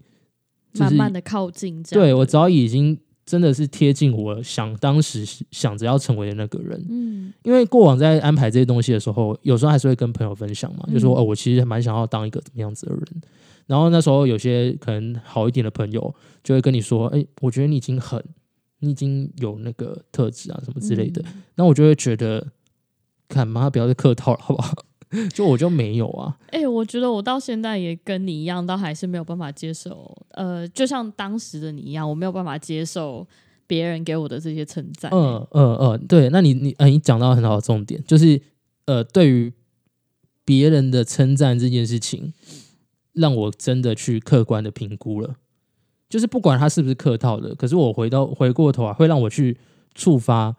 [0.78, 2.98] 慢慢的靠近，对我早已已经。
[3.26, 13.02] 真的是贴近我想当时想着要成为的那个人，嗯，因为过往在安排这些东西的时候，有时候还是会跟朋友分享嘛，就说哦，我其实蛮想要当一个怎么样子的人。
[13.66, 18.24] 然后那时候有些可能好一点的朋友就会跟你说，哎，我觉得你已经很，
[18.78, 21.20] 你已经有那个特质啊，什么之类的。
[21.56, 22.46] 那我就会觉得，
[23.26, 24.72] 看妈，不要再客套了，好不好？
[25.32, 26.36] 就我就没有啊！
[26.48, 30.16] 哎，我觉得我到现在也跟你一样，到还是没有办法接受。
[30.30, 33.26] 呃，就像当时的你一样，我没有办法接受
[33.66, 35.10] 别人给我的这些称赞。
[35.12, 36.28] 嗯嗯嗯，对。
[36.30, 38.40] 那你你呃，你讲到很好的重点，就是
[38.86, 39.52] 呃，对于
[40.44, 42.32] 别人的称赞这件事情，
[43.12, 45.36] 让我真的去客观的评估了。
[46.08, 49.56] 就是不管他是不是客套的，可是我回到回过头啊，会让我去
[49.94, 50.56] 触发。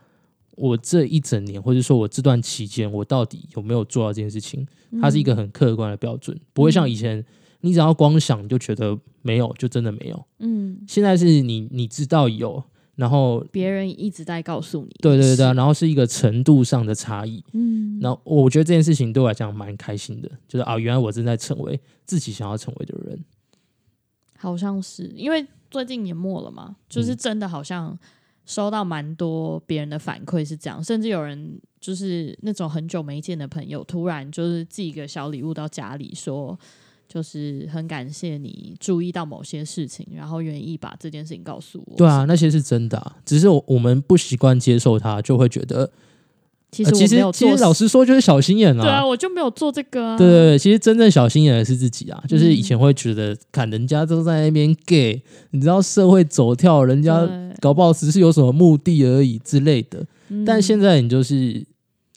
[0.58, 4.68] 我这一整年，或者说我这段期间，我到底有没有做到这件事情？
[5.00, 7.24] 它是一个很客观的标准，不会像以前，
[7.62, 10.26] 你只要光想就觉得没有，就真的没有。
[10.40, 12.64] 嗯，现在是你你知道有，
[12.96, 17.44] 然后别人一直在告诉你，对对对，然后是一个程度上的差异。
[17.54, 23.24] 嗯，然后我觉得这件事情对我来讲蛮开心的，就是啊，原来我正在成为自己想要成为的人。
[24.38, 27.96] 好像是因为最近年末了嘛，就是真的好像。
[28.48, 36.58] 收到蛮多别人的反馈是这样，甚至有人就是那种很久没见的朋友，突然就是寄一个小礼物到家里，说
[37.08, 41.96] 就是很感谢你注意到某些事情，然后愿意把这件事情告诉我。
[41.98, 45.92] 对啊，那些是真的，只是我我们不习惯接受他，就会觉得。
[46.70, 48.84] 其实其实其实老实说就是小心眼啊。
[48.84, 50.18] 对啊，我就没有做这个。
[50.18, 57.28] 对对对，其实真正小心眼的是自己啊，就是以前会觉得看人家都在那边 gay，，你知道社会走跳，人家
[57.62, 60.06] 搞不好只是有什么目的而已之类的。
[60.46, 61.66] 但现在你就是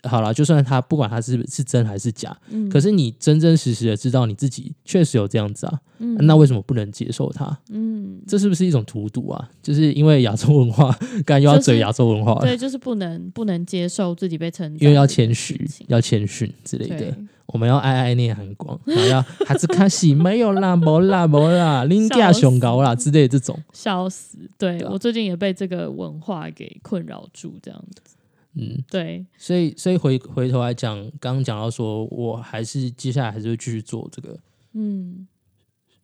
[0.09, 7.59] 好了，就算他不管他是是真还是假，嗯，可是你真真实实的知道你自己确实有这样子啊，嗯那为什么不能接受他？
[7.70, 9.51] 嗯，这是不是一种荼毒啊？
[9.62, 10.96] 就是因为亚洲文化，
[11.26, 17.16] 刚又要就是嘴亚洲文化了，对，就是不能不能接受自己被称赞，因为要谦虚，要谦逊之类的。
[17.53, 24.38] 我们要爱爱念韩光，然后要还是看戏没有啦，没啦，没啦， 林家雄高啦之类的这种，笑死！
[24.57, 28.14] 对对啊我最近也被这个文化给困扰住，这样子。
[28.55, 34.38] 嗯，对，所以所以回回头来讲，刚刚讲到说，我还是接下来还是会继续做这个
[34.72, 35.26] 嗯。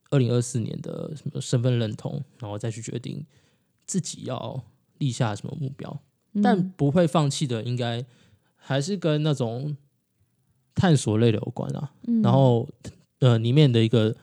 [0.08, 3.26] 二零二四年的什么身份认同，然后再去决定
[3.86, 4.62] 自己要
[4.98, 6.00] 立下什么目标，
[6.34, 6.40] 嗯。
[6.40, 8.04] 但不会放弃的，应该
[8.54, 9.76] 还是跟那种
[10.76, 11.92] 探索类的有关啊。
[12.06, 12.22] 嗯。
[12.22, 12.68] 然后
[13.18, 14.16] 呃，里面的一个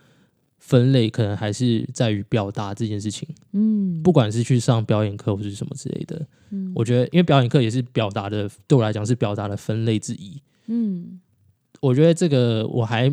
[0.65, 10.41] 分类可能还是在于表达这件事情，嗯不管是去上表演课或是什么之类的，嗯我觉得因为表演课也是表达的，对我来讲是表达的分类之一。
[10.67, 11.19] 嗯
[11.81, 13.11] 我觉得这个我还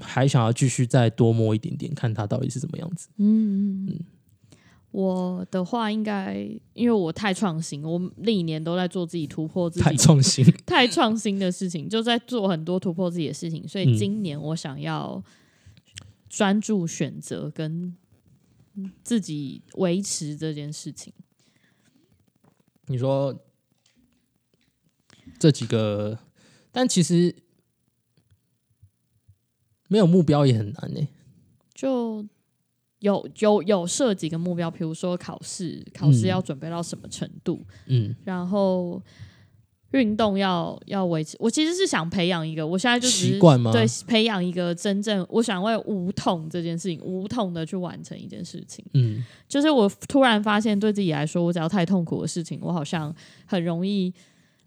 [0.00, 3.08] 还想要继续再多摸一点点，看它到底是怎么样子。
[3.18, 4.00] 嗯嗯。
[4.90, 15.22] 我的话应该，因为我太创新，我历年都在做自己突破自己太创新， 太创新的事情，就在做很多突破自己的事情，所以嗯今年我想要
[16.28, 17.96] 专注选择跟
[19.02, 21.12] 自己维持这件事情。
[22.86, 23.36] 你说
[25.38, 26.18] 这几个，
[26.72, 27.34] 但其实
[29.88, 31.08] 没有目标也很难呢、欸。
[31.74, 32.26] 就
[33.00, 36.28] 有有有设几个目标，比如说考试，考试嗯。
[36.28, 39.02] 要准备到什么程度，嗯，然后
[39.92, 41.36] 运动要要维持。
[41.40, 48.84] 我其实是想培养一个，我现在就只是习惯吗对，培养一个真正我想为无痛这件事情，无痛的去完成一件事情。
[48.94, 53.14] 嗯就是我突然发现，对自己来说，我只要太痛苦的事情，我好像
[53.46, 54.12] 很容易。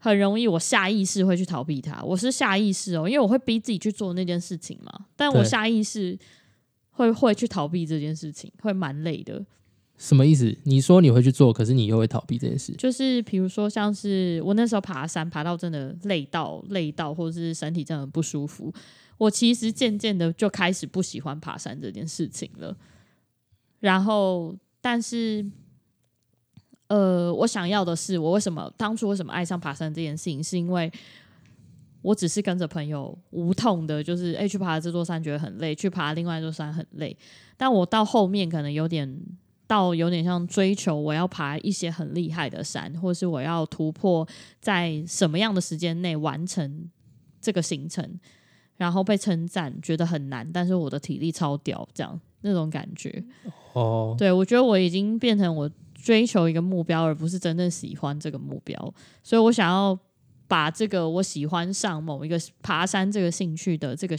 [0.04, 2.04] 很容易，我下意识会去逃避它。
[2.04, 4.92] 我是下意识哦，因为我会逼自己去做那件事情嘛。
[5.16, 6.18] 但我下意识
[6.90, 9.46] 会会去逃避这件事情，会蛮累的。
[10.02, 10.52] 什么意思？
[10.64, 12.74] 你说你会去做，可是你又会逃避这件事。
[12.74, 18.74] 就是比如说，像是我那时候爬山，爬到真的累到累到，或者是身体真的很不舒服，
[19.20, 22.76] 我其实渐渐的就开始不喜欢爬山这件事情了。
[23.80, 25.45] 然后，但是，
[26.88, 30.91] 呃，我想要的是，我为什么当初为什么爱上爬山这件事情，是因为
[32.02, 37.16] 我只是跟着朋友无痛的，就是哎、去爬这座山觉得很累，去爬另外一座山很累，
[37.56, 39.16] 但我到后面可能有点
[39.72, 44.28] 到有点像追求我要爬一些很厉害的山，或是我要突破
[44.60, 46.90] 在什么样的时间内完成
[47.40, 48.20] 这个行程，
[48.76, 53.24] 然后被称赞，觉得很难，但是我的体力超屌，这样那种感觉。
[53.72, 58.94] 哦，对我觉得我已经变成我追求一个目标，而不是真正喜欢这个目标，
[59.24, 59.98] 所以我想要。
[60.52, 64.18] 把这个我喜欢上某一个爬山这个兴趣的这个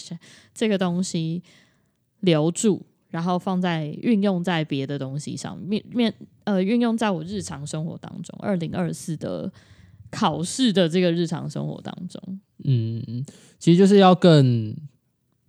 [0.54, 1.42] 这个东西
[2.20, 2.80] 留住，
[3.12, 8.36] 然后放在运用在别的东西上面面呃运用在我日常生活当中。
[8.42, 9.52] 二零二四的
[10.10, 13.24] 考试的这个日常生活当中，嗯，
[13.58, 14.76] 其实就是要更，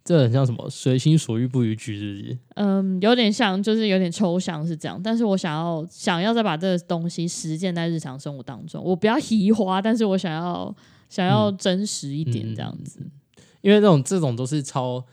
[0.06, 2.38] 这很像什么随心所欲不逾矩，是不是？
[2.56, 5.02] 嗯，有点像，就是有点抽象是这样。
[5.04, 10.74] 但是我想要想要再把这个东西实践在日常生活当中，我不要移花，但是我想要
[11.10, 13.00] 想要真实一点这样子。
[13.62, 15.04] 因为这种这种都是超，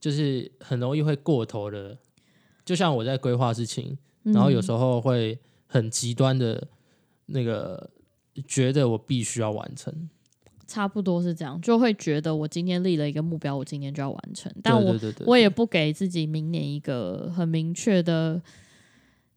[0.00, 1.96] 就是很容易会过头的。
[2.64, 6.68] 就像我在规划事情，然后有时候会很极端的
[7.26, 7.90] 那个，
[8.46, 10.10] 觉得我必须要完成。
[10.66, 14.94] 差不多是这样，就会觉得我今天立了一个目标，我今天就要完成，但我
[15.24, 18.42] 我也不给自己明年一个很明确的，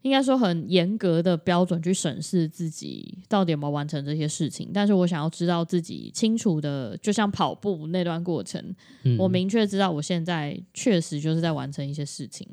[0.02, 4.72] 应该说很严格的标准去审视自己到底有没有完成这些事情。
[4.74, 12.48] 但是我想要知道自己清楚的，就像跑步那段过程，嗯我明确知道我现在确实就是在完成一些事情，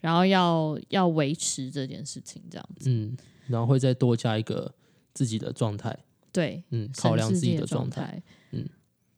[0.00, 2.90] 然后要要维持这件事情，这样子。
[2.90, 4.74] 嗯，然后会再多加一个
[5.14, 5.96] 自己的状态，
[6.32, 8.68] 对，嗯，考量自己的状状态。，嗯嗯，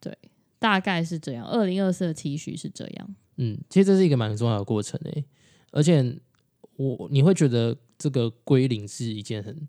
[0.00, 0.16] 对，
[0.58, 1.46] 大概是这样。
[1.46, 3.14] 二零二四的期许是这样。
[3.36, 5.24] 嗯，其实这是一个蛮重要的过程诶，
[5.70, 6.14] 而且
[6.80, 9.68] 我你会觉得这个归零是一件很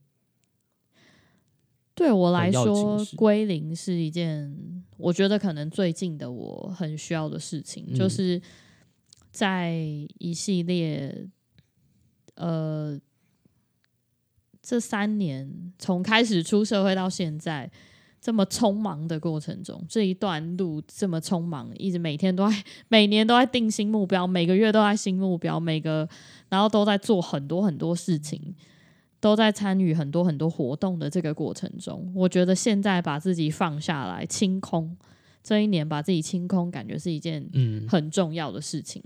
[1.94, 7.94] 对我来说归零是一件我觉得可能最近的我很需要的事情，嗯。
[7.94, 8.42] 就是
[9.30, 9.74] 在
[10.20, 11.28] 一系列
[12.36, 12.98] 呃
[14.62, 17.70] 这三年从开始出社会到现在
[18.22, 26.08] 这么匆忙的过程中，这一段路这么匆忙，一直每天都在每年都在定新目标，每个月都在新目标，每个
[26.48, 28.56] 然后都在做很多很多事情。
[29.20, 34.98] 都在参与很多很多活动的这个过程中，我觉得现在把自己放下来清空，
[35.44, 39.00] 这一年把自己清空，感觉是一件嗯很重要的事情。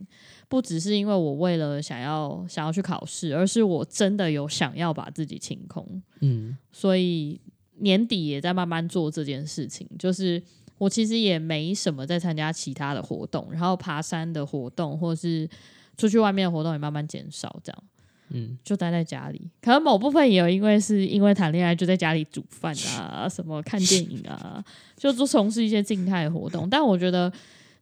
[0.47, 5.85] 不只是因为我为了想要想要去考试，而是我真的有想要把自己清空。
[6.21, 7.37] 嗯，所以
[7.79, 9.87] 年底也在慢慢做这件事情。
[9.97, 10.41] 就是
[10.77, 15.49] 我其实也没什么在参加其他的活动，然后爬山的活动或是
[15.97, 17.83] 出去外面的活动也慢慢减少，这样。
[18.29, 24.65] 嗯，就待在家里，可能某部分也有因为是因为谈恋爱，就在家里煮饭啊，什么看电影啊，
[24.97, 26.67] 就做从事一些静态活动。
[26.67, 27.31] 但我觉得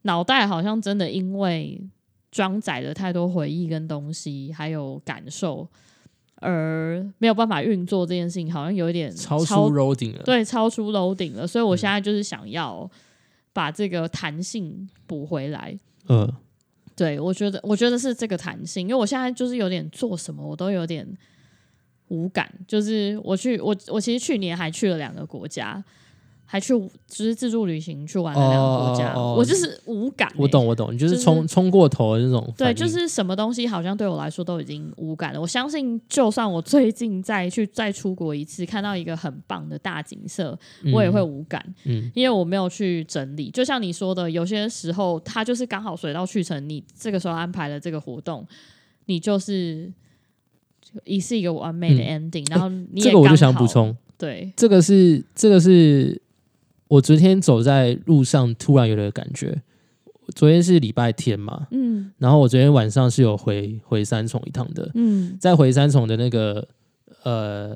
[0.02, 1.82] 脑袋好像真的因为
[2.30, 5.66] 装载了太多回忆跟东西，还有感受，
[6.44, 10.24] 而没有办法运作这件事情，好像有一点超出 loading 了。
[10.24, 11.48] 对，超出 loading 了。
[11.48, 12.90] 所以我现在就是想要
[13.54, 15.80] 把这个弹性补回来。
[16.10, 16.32] 嗯。
[16.96, 21.08] 对，我觉得，我觉得是这个弹性，因为我现在就是有点做什么，我都有点
[22.10, 22.48] 无感。
[22.68, 25.84] 就是我去，我我其实去年还去了两个国家。
[26.54, 26.68] 还去
[27.08, 30.32] 就是自助旅行去玩的两个国家，我就是无感。
[30.38, 32.54] 我懂，我懂，你就是冲冲过头的那种。
[32.56, 35.42] 对，就是什么东西好像对我来说都已经无感了。
[35.42, 40.56] 我相信，就算我最近再去再出国一次，看到一个很棒的大景色，
[40.94, 41.60] 我也会无感。
[41.86, 43.50] 嗯，因为我没有去整理。
[43.50, 48.46] 就像你说的，有些时候它就是刚好水到渠成，你这个时候安排了这个活动，
[49.06, 49.92] 你就是
[51.04, 52.48] 也是一个完美的 ending。
[52.52, 56.22] 然后你这个我就想补充，对，这个是这个是。
[56.94, 59.64] 我昨天走在路上，突然有了感觉。
[60.36, 66.68] 昨天是礼拜天嘛，嗯，然后我昨天晚上是有回回三重一趟的，嗯，在回三重的那个
[67.24, 67.76] 呃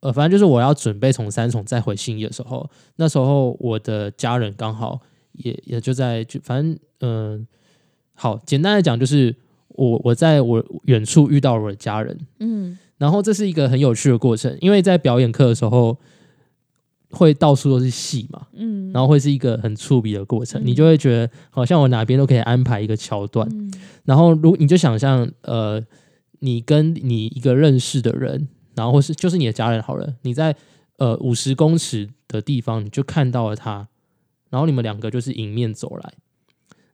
[0.00, 5.00] 呃，反正就是我要准备从三重再回新义的时候，那时候我的家人刚好
[5.32, 7.46] 也也就在，就反正嗯，
[8.14, 9.34] 好，简单的讲就是
[9.68, 15.98] 我我在我远处遇到我的家人，嗯，然后这是一个很有趣的过程，因为在表演课的时候。
[17.12, 23.48] 会到处都是戏嘛，嗯，然后会是一个很触笔的过程，你就会觉得好像我哪边都可以安排一个桥段，
[24.04, 25.82] 然后如你就想象，呃，
[26.40, 30.56] 你跟你一个认识的人，然后或是就是你的家人好了，你在
[30.96, 33.88] 呃五十公尺的地方你就看到了他，
[34.50, 36.14] 然后你们两个就是迎面走来，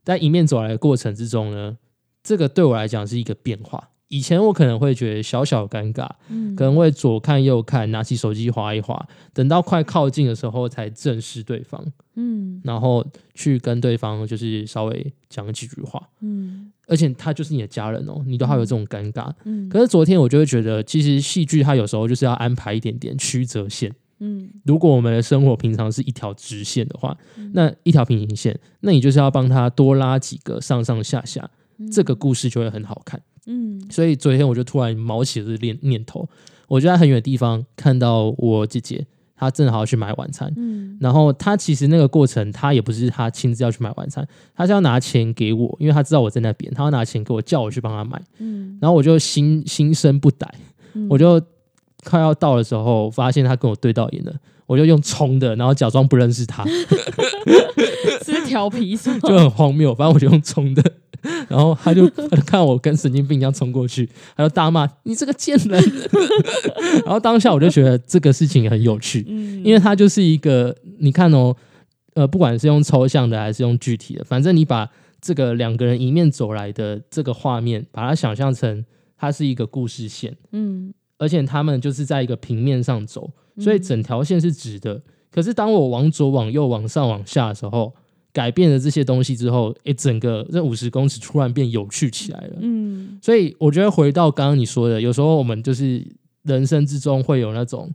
[0.05, 1.79] 在迎面走来的过程之中呢，
[2.23, 3.91] 这个对我来讲是一个变化。
[4.09, 6.09] 以前我可能会觉得小小尴尬，
[6.57, 11.85] 可能会左看右看，拿起手机划一划，等到快靠近的时候才正视对方，
[12.17, 27.15] 嗯，然后去跟对方就是稍微讲几句话，嗯，而且他就是你的家人哦，你都还有这种尴尬，嗯，可是昨天我就会觉得，其实戏剧它有时候就是要安排一点点曲折线，嗯，如果我们的生活平常是一条直线的话，
[27.53, 31.51] 那一条平行线，那你就是要帮他多拉几个上上下下，
[31.93, 33.21] 这个故事就会很好看。
[33.49, 36.28] 嗯，所以昨天我就突然冒起了这念念头，
[36.68, 40.53] 我就在很远的地方看到我姐姐，她正好要去买晚餐。
[40.57, 48.22] 嗯，然后她其实那个过程，她也不是她亲自要去买晚餐，她是要拿钱给我，因为她知道我在那边，她要拿钱给我，叫我去帮她买。
[48.38, 50.46] 嗯，然后我就心心生不歹，
[51.09, 51.40] 我就
[52.05, 54.34] 快要到的时候，发现她跟我对到眼了，
[54.66, 56.66] 我就用冲的，然后假装不认识她，
[58.22, 59.20] 是调皮是吗？
[59.22, 60.82] 就很荒谬，反正我就用冲的。
[61.49, 62.09] 然后他就
[62.47, 65.83] 看我跟神经病一样冲过去，他就大骂：“你这个贱人！”
[67.05, 69.21] 然后当下我就觉得这个事情很有趣，
[69.64, 71.55] 因为它就是一个你看哦，
[72.14, 74.89] 呃，不管是用抽象的还是用具体的，反正你把
[75.21, 78.85] 这个两个人迎面走来的这个画面，把它想象成
[79.16, 85.03] 它是一个故事线，嗯，而且他们就是在一个平面上走，所以整条线是直的。
[85.31, 87.93] 可是当我往左、往右、往上、往下的时候，
[88.39, 92.59] 改变了这些东西之后，哎，整个这五十公尺突然变有趣起来了。
[92.61, 96.07] 嗯，所以我觉得回到刚刚你说的，有时候我们就是
[96.45, 97.91] 人生之中会有那种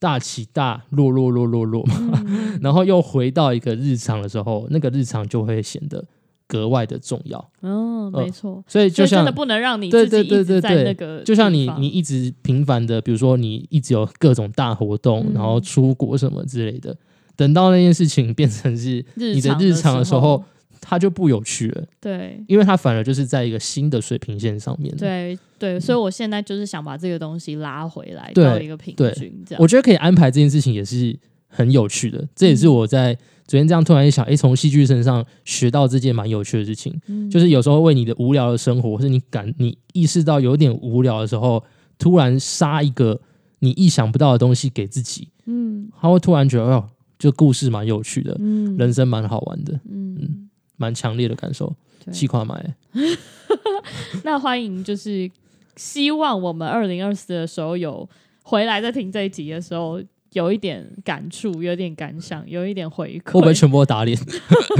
[0.00, 2.20] 大起大落、落落落落嘛，
[2.60, 6.04] 然后又回到一个日常的时候，那个日常就会显得
[6.48, 7.38] 格外的重要。
[7.60, 8.64] 哦，没错。
[8.66, 16.96] 所以就像真的不能让你自己一直在那个，就像你你一直频繁的，比如说你一直有各种大活动，然后出国什么之类的。
[17.38, 20.42] 等到那件事情变成是你的日常的时候，
[20.80, 21.84] 它就不有趣了。
[22.00, 24.92] 对，因为它反而就是在一个新的水平线上面。
[24.96, 29.44] 对对，所以我现在就是想把这个东西拉回来到一个平均。
[29.46, 31.16] 这样，我觉得可以安排这件事情也是
[31.46, 32.26] 很有趣的。
[32.34, 33.14] 这也是我在
[33.46, 37.00] 昨天这样突然一想，哎，从戏剧身上学到这件蛮有趣的事情，
[37.30, 41.62] 就是有时候为你的无聊的生活，或是你感你意识到有点无聊的时候，
[42.00, 43.20] 突然杀一个
[43.60, 46.88] 你意想不到的东西给自己，嗯，他会突然觉得哦。
[47.18, 51.74] 就故事蛮有趣的，嗯，人生蛮好玩的，嗯，蛮强烈的感受，
[52.12, 52.74] 气垮买。
[54.22, 55.30] 那欢迎就是
[55.76, 58.08] 希望我们二零二四的时候有
[58.42, 60.00] 回来再听这一集的时候，
[60.32, 63.32] 有一点感触，有点感想，有一点回馈。
[63.32, 64.18] 会不会全部打脸？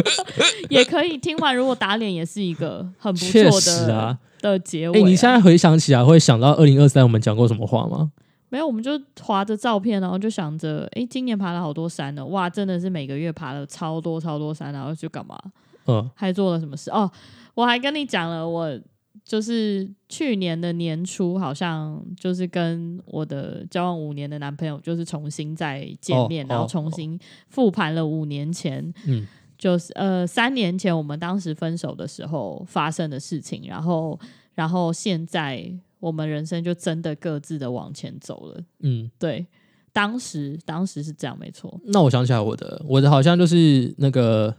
[0.70, 5.00] 也可以听完，如果打脸也是一个很不错的啊的结尾。
[5.00, 8.12] 哎，你现在回想起来，会想到二零二三我们讲过什么话吗？
[8.50, 15.38] 没有，我们就划着照片，然后就想着，哎，今年爬了好多山呢，哇，真的是每个月爬了超多超多山，然后就干嘛？
[15.86, 16.90] 嗯，还做了什么事？
[16.90, 17.10] 哦，
[17.54, 18.80] 我还跟你讲了，我
[19.22, 27.18] 就是去年的年初，好像就是跟我的交往五年的男朋友，就是重新再见面，然后重新
[27.48, 29.26] 复盘了五年前，嗯，
[29.58, 34.18] 就是呃三年前我们当时分手的时候发生的事情，然后
[34.54, 35.70] 然后现在。
[36.00, 38.60] 我们人生就真的各自的往前走了。
[38.80, 39.46] 嗯，对，
[39.92, 41.80] 当时当时是这样，没错。
[41.86, 44.54] 那我想起来，我的我的好像就是那个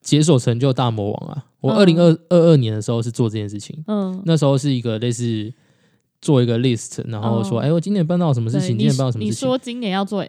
[0.00, 1.46] 解锁成就大魔王啊！
[1.60, 3.82] 我二零二二二年的时候是做这件事情。
[3.86, 5.52] 嗯，那时候是一个类似
[6.22, 8.78] 做一个 list，然后说，哎，我今年办到什么事情？
[8.78, 9.30] 今年办到什么事情？
[9.30, 10.24] 你说今年要做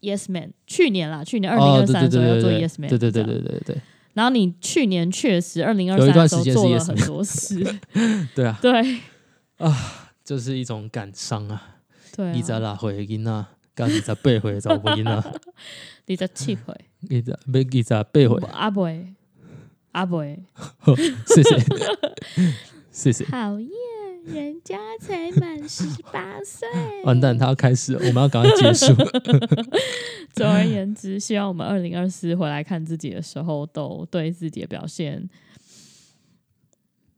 [0.00, 3.76] Yes Man，去年啦，去年二零二三时候要做 Yes Man，对对对对对对。
[4.12, 7.64] 然后你去年确实二零二三的时候做了很多事，
[8.34, 8.98] 对啊，对。
[9.58, 11.78] 啊，这是一种感伤啊！
[12.14, 13.50] 对，你在哪回音啊？
[13.74, 15.24] 刚你在背回找不音啊？
[16.06, 16.74] 你在七回？
[17.00, 17.62] 你在没？
[17.64, 18.38] 你在背回？
[18.52, 18.90] 阿伯，
[19.92, 20.24] 阿伯，
[21.26, 21.56] 谢谢，
[22.90, 23.24] 谢谢。
[23.26, 23.70] 讨厌，
[24.24, 26.68] 人家才满十八岁。
[27.04, 28.94] 完蛋，他要开始，了，我们要赶快结束。
[30.34, 35.28] 总而言之，希望我们二零二四回来看自己的时候，都对自己的表现。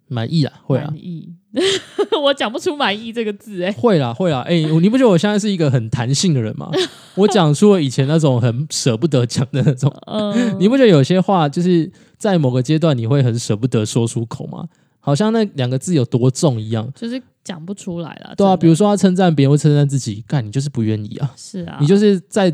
[0.07, 1.37] 满意啊，会啊，满意。
[2.23, 6.71] 我讲不出“满意”这个字，哎，会啦，会啦，哎，你不觉得我现在是一个很弹性的人吗？
[7.17, 14.67] 我讲出了以前那种很舍不得讲的那种， 嗯，你不觉得有些话就是在某个阶段你会很舍不得说出口吗？
[15.01, 18.35] 好像那两个字有多重一样，就是讲不出来了。
[18.37, 22.53] 对啊，比如说他称赞别人，会称赞自己，干你就是不愿意啊，是啊，你就是在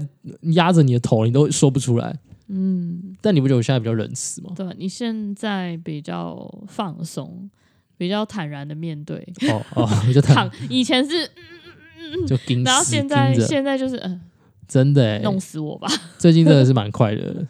[0.53, 2.17] 压着你的头，你都说不出来。
[2.49, 4.51] 嗯，但你不觉得我现在比较仁慈吗？
[4.55, 7.51] 对，你现在比较放松，
[7.97, 9.17] 比较坦然的面对。
[9.51, 10.51] 哦哦， 就躺。
[10.69, 11.27] 以前是，
[12.27, 14.21] 就然后现在现在就是嗯，
[14.67, 15.89] 真的弄死我吧。
[16.19, 17.47] 最近真的是蛮快乐的。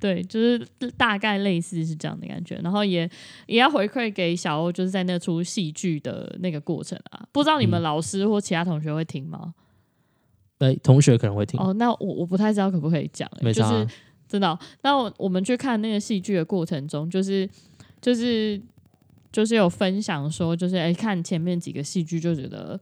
[0.00, 0.58] 对，就是
[0.96, 2.56] 大概类似是这样的感觉。
[2.64, 3.08] 然后也
[3.46, 7.24] 也要回馈给小欧，就是在那出戏剧的那个过程啊。
[7.30, 9.54] 不知道你们老师或其他同学会听吗？
[10.58, 11.60] 哎，同学可能会听。
[11.60, 13.28] 哦，那我我不太知道可不可以讲。
[13.52, 13.86] 就是
[14.26, 17.48] 真的，那我们去看那个戏剧的过程中，就是
[18.00, 18.60] 就是
[19.32, 22.78] 就是有分享说，就是哎，看前面几个戏剧就觉得，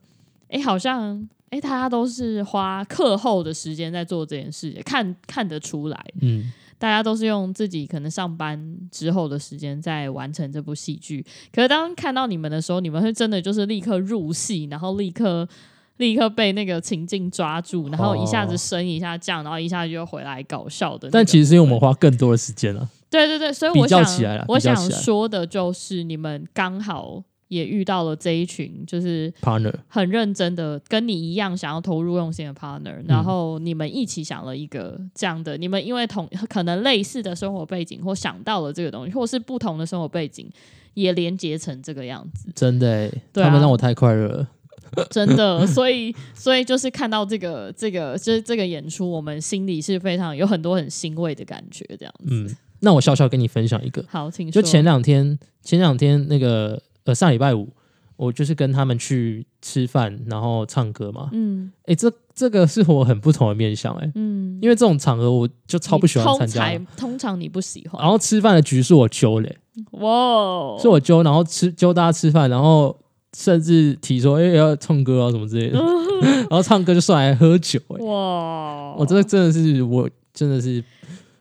[0.48, 11.24] 哎，好像哎，大家都是花课后的时间在做这件事，看看得出来，嗯，大家都是用自己可能上班之后的时间在完成这部戏剧。
[11.52, 15.48] 可是当看到你们的时候，你们会真的就是立刻入戏，然后立刻。
[15.96, 21.10] 立刻被那个情境抓住，然后一下子升一下降，然后一下子又回来搞笑的。
[21.10, 22.88] 但其实是因为我们花更多的时间了。
[23.10, 24.04] 对对对，所以我想
[24.46, 40.48] 我想说的就是，你们刚好也遇到了这一群，就是 partner 很认真的，跟你一样想要投入用心的 partner，然后你们一起想了一个这样的，你们因为同可能类似的生活背景，或想到了这个东西，或是不同的生活背景，
[40.94, 42.48] 也连接成这个样子。
[42.54, 44.48] 真的，他们让我太快乐了。
[45.08, 52.28] 真的，所以所以就是看到这个这个就是这个演出，我们心里是非常有很多很欣慰的感觉，这样子。
[52.28, 57.68] 嗯，那我小小跟你分享一个，好，请就前两天前两天那个呃上礼拜五，
[58.16, 61.28] 我就是跟他们去吃饭，然后唱歌嘛。
[61.32, 66.80] 嗯，哎，这这个是我很不同的面相，哎，嗯，因为这种场合我就超不喜欢参加。
[66.96, 69.58] 通常你不喜欢，然后吃饭的局是我揪嘞，
[69.92, 72.96] 哇，是我揪，然后吃揪大家吃饭，然后。
[73.32, 75.78] 甚至提说，哎，要唱歌啊，什么之类的，
[76.50, 80.82] 然后唱歌就算来喝酒，哎，哇，我这真的是，我真的是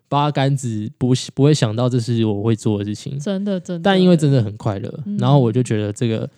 [0.09, 6.29] 八竿子不不会想到这是我会做的事情，真的真的，但因为真的很快乐，然后我就觉得这个，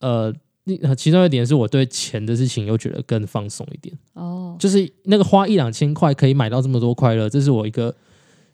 [0.00, 0.34] 呃，
[0.64, 7.94] 那其中一点是我对钱的事情又觉得更放松一点，哦，就是那个花一两千块可以买到这么多快乐，这是我一个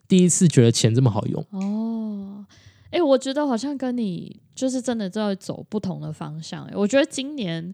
[0.07, 2.47] 第一次觉得钱这么好用，哦。
[2.91, 6.65] 哎，我觉得好像跟你就是真的在走不同的方向。
[6.65, 7.73] 哎，我觉得今年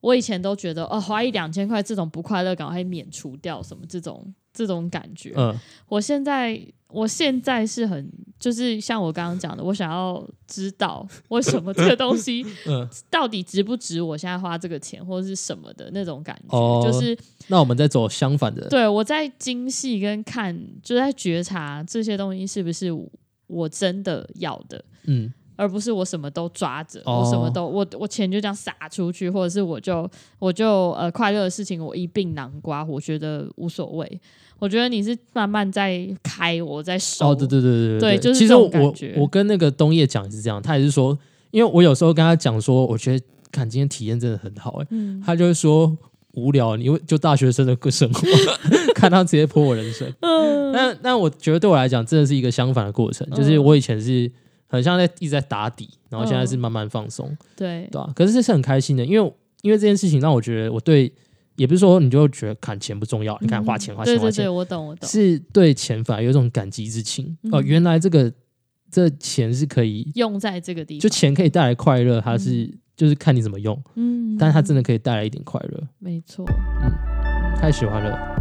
[0.00, 5.32] 我以前都觉得哦，花一两千块这种不快乐感会免除掉什么这种这种感觉。
[5.36, 5.56] 嗯，
[5.88, 12.44] 我现在我现在是很就是像我刚刚讲的，我想要知道为什么这个东西
[13.10, 16.82] 到底值不值我现在花这个钱或者是什么的那种感觉。
[16.82, 17.16] 就是
[17.48, 22.90] 那我们在走相反的，对我在精细跟看，就在觉察这些东西是不是。
[23.52, 25.28] 我真的要的，嗯，
[25.60, 34.20] 而不是我什么都抓着，我什么都我我钱就这样撒出去，或者是我就我就呃快乐的事情我一并囊瓜，我觉得无所谓。
[34.58, 37.28] 我觉得你是慢慢在开，我在收。
[37.30, 39.14] 哦，对对对对对，就是其实我觉。
[39.18, 41.18] 我跟那个东叶讲是这样，他也是说，
[41.50, 44.86] 因为我有时候跟他讲说，我觉得看今天体验真的很好，哎，
[45.24, 45.94] 他就会说
[46.32, 48.20] 无聊，你就大学生的过生活，
[48.94, 50.10] 看他直接泼我人生。
[50.20, 54.30] 嗯，那那我觉得对我来讲，真的是一个相反的过程，就是我以前是
[54.70, 58.10] 很像在一直在打底，然后现在是慢慢放松，对对吧？
[58.16, 61.12] 可是这是很开心的，因为因为这件事情让我觉得我对。
[61.56, 67.60] 也不是说你就觉得看钱不重要，你看花钱花钱花钱，我懂我懂，是对钱反而有一种感激之情哦。
[67.60, 68.32] 原来这个
[68.90, 76.46] 这钱是可以用在这个地方，就钱可以带来快乐，它是就是看你怎么用，嗯，但是它真的可以带来一点快乐，没错，
[76.82, 76.90] 嗯，
[77.58, 78.39] 太喜欢了。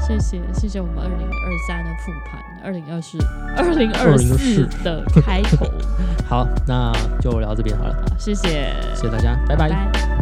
[0.00, 3.18] 好，谢谢谢谢我们二零二三的复盘，二零二四
[3.56, 5.66] 二零二四的开头。
[6.28, 10.19] 好，那就聊这边好了，好谢谢谢谢大家，拜拜。